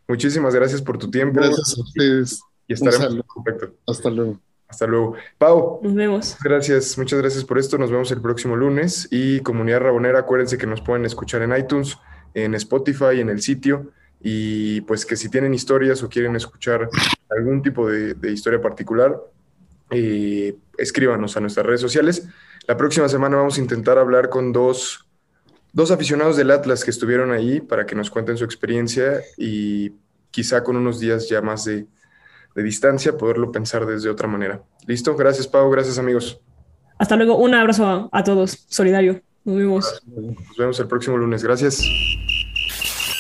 Muchísimas 0.07 0.55
gracias 0.55 0.83
por 0.83 0.99
tu 0.99 1.11
tiempo. 1.11 1.41
Gracias 1.41 1.79
a 1.79 1.81
ustedes. 1.81 2.43
Y 2.67 2.75
estaremos 2.75 3.15
en 3.15 3.23
contacto. 3.23 3.75
Hasta 3.87 4.11
luego. 4.11 4.41
Hasta 4.69 4.87
luego. 4.87 5.15
Pau, 5.39 5.81
Nos 5.83 5.95
vemos. 5.95 6.37
gracias, 6.43 6.99
muchas 6.99 7.21
gracias 7.21 7.45
por 7.45 7.59
esto. 7.59 7.79
Nos 7.79 7.91
vemos 7.91 8.11
el 8.11 8.21
próximo 8.21 8.57
lunes. 8.57 9.09
Y 9.11 9.41
comunidad 9.41 9.81
rabonera, 9.81 10.19
acuérdense 10.21 10.59
que 10.59 10.67
nos 10.67 10.81
pueden 10.81 11.05
escuchar 11.05 11.43
en 11.43 11.57
iTunes, 11.57 11.97
en 12.35 12.55
Spotify, 12.55 13.21
en 13.21 13.31
el 13.31 13.41
sitio. 13.41 13.91
Y 14.21 14.81
pues 14.83 15.07
que 15.07 15.17
si 15.17 15.29
tienen 15.29 15.55
historias 15.55 16.03
o 16.03 16.09
quieren 16.09 16.35
escuchar 16.37 16.89
algún 17.29 17.63
tipo 17.63 17.89
de, 17.89 18.15
de 18.15 18.33
historia 18.33 18.61
particular, 18.61 19.21
eh, 19.91 20.57
escríbanos 20.79 21.37
a 21.37 21.41
nuestras 21.41 21.67
redes 21.67 21.81
sociales. 21.81 22.27
La 22.67 22.77
próxima 22.77 23.09
semana 23.09 23.37
vamos 23.37 23.59
a 23.59 23.61
intentar 23.61 23.99
hablar 23.99 24.31
con 24.31 24.53
dos, 24.53 25.07
dos 25.73 25.91
aficionados 25.91 26.37
del 26.37 26.51
Atlas 26.51 26.85
que 26.85 26.91
estuvieron 26.91 27.33
ahí 27.33 27.61
para 27.61 27.85
que 27.85 27.95
nos 27.95 28.11
cuenten 28.11 28.37
su 28.37 28.45
experiencia 28.45 29.21
y 29.37 29.93
quizá 30.31 30.65
con 30.65 30.77
unos 30.77 30.99
días 31.01 31.29
ya 31.29 31.43
más 31.43 31.65
de, 31.67 31.87
de 32.55 32.63
distancia 32.63 33.17
poderlo 33.17 33.53
pensar 33.53 33.85
desde 33.85 34.09
otra 34.09 34.27
manera. 34.27 34.63
¿Listo? 34.87 35.15
Gracias, 35.17 35.47
Pau. 35.47 35.71
Gracias, 35.71 35.99
amigos. 35.99 36.41
Hasta 36.99 37.17
luego. 37.17 37.37
Un 37.37 37.55
abrazo 37.55 37.87
a, 37.87 38.09
a 38.11 38.25
todos. 38.25 38.65
Solidario. 38.69 39.21
Nos 39.45 39.57
vemos. 39.59 40.03
Nos 40.07 40.57
vemos 40.57 40.81
el 40.81 40.89
próximo 40.89 41.19
lunes. 41.19 41.45
Gracias. 41.45 41.83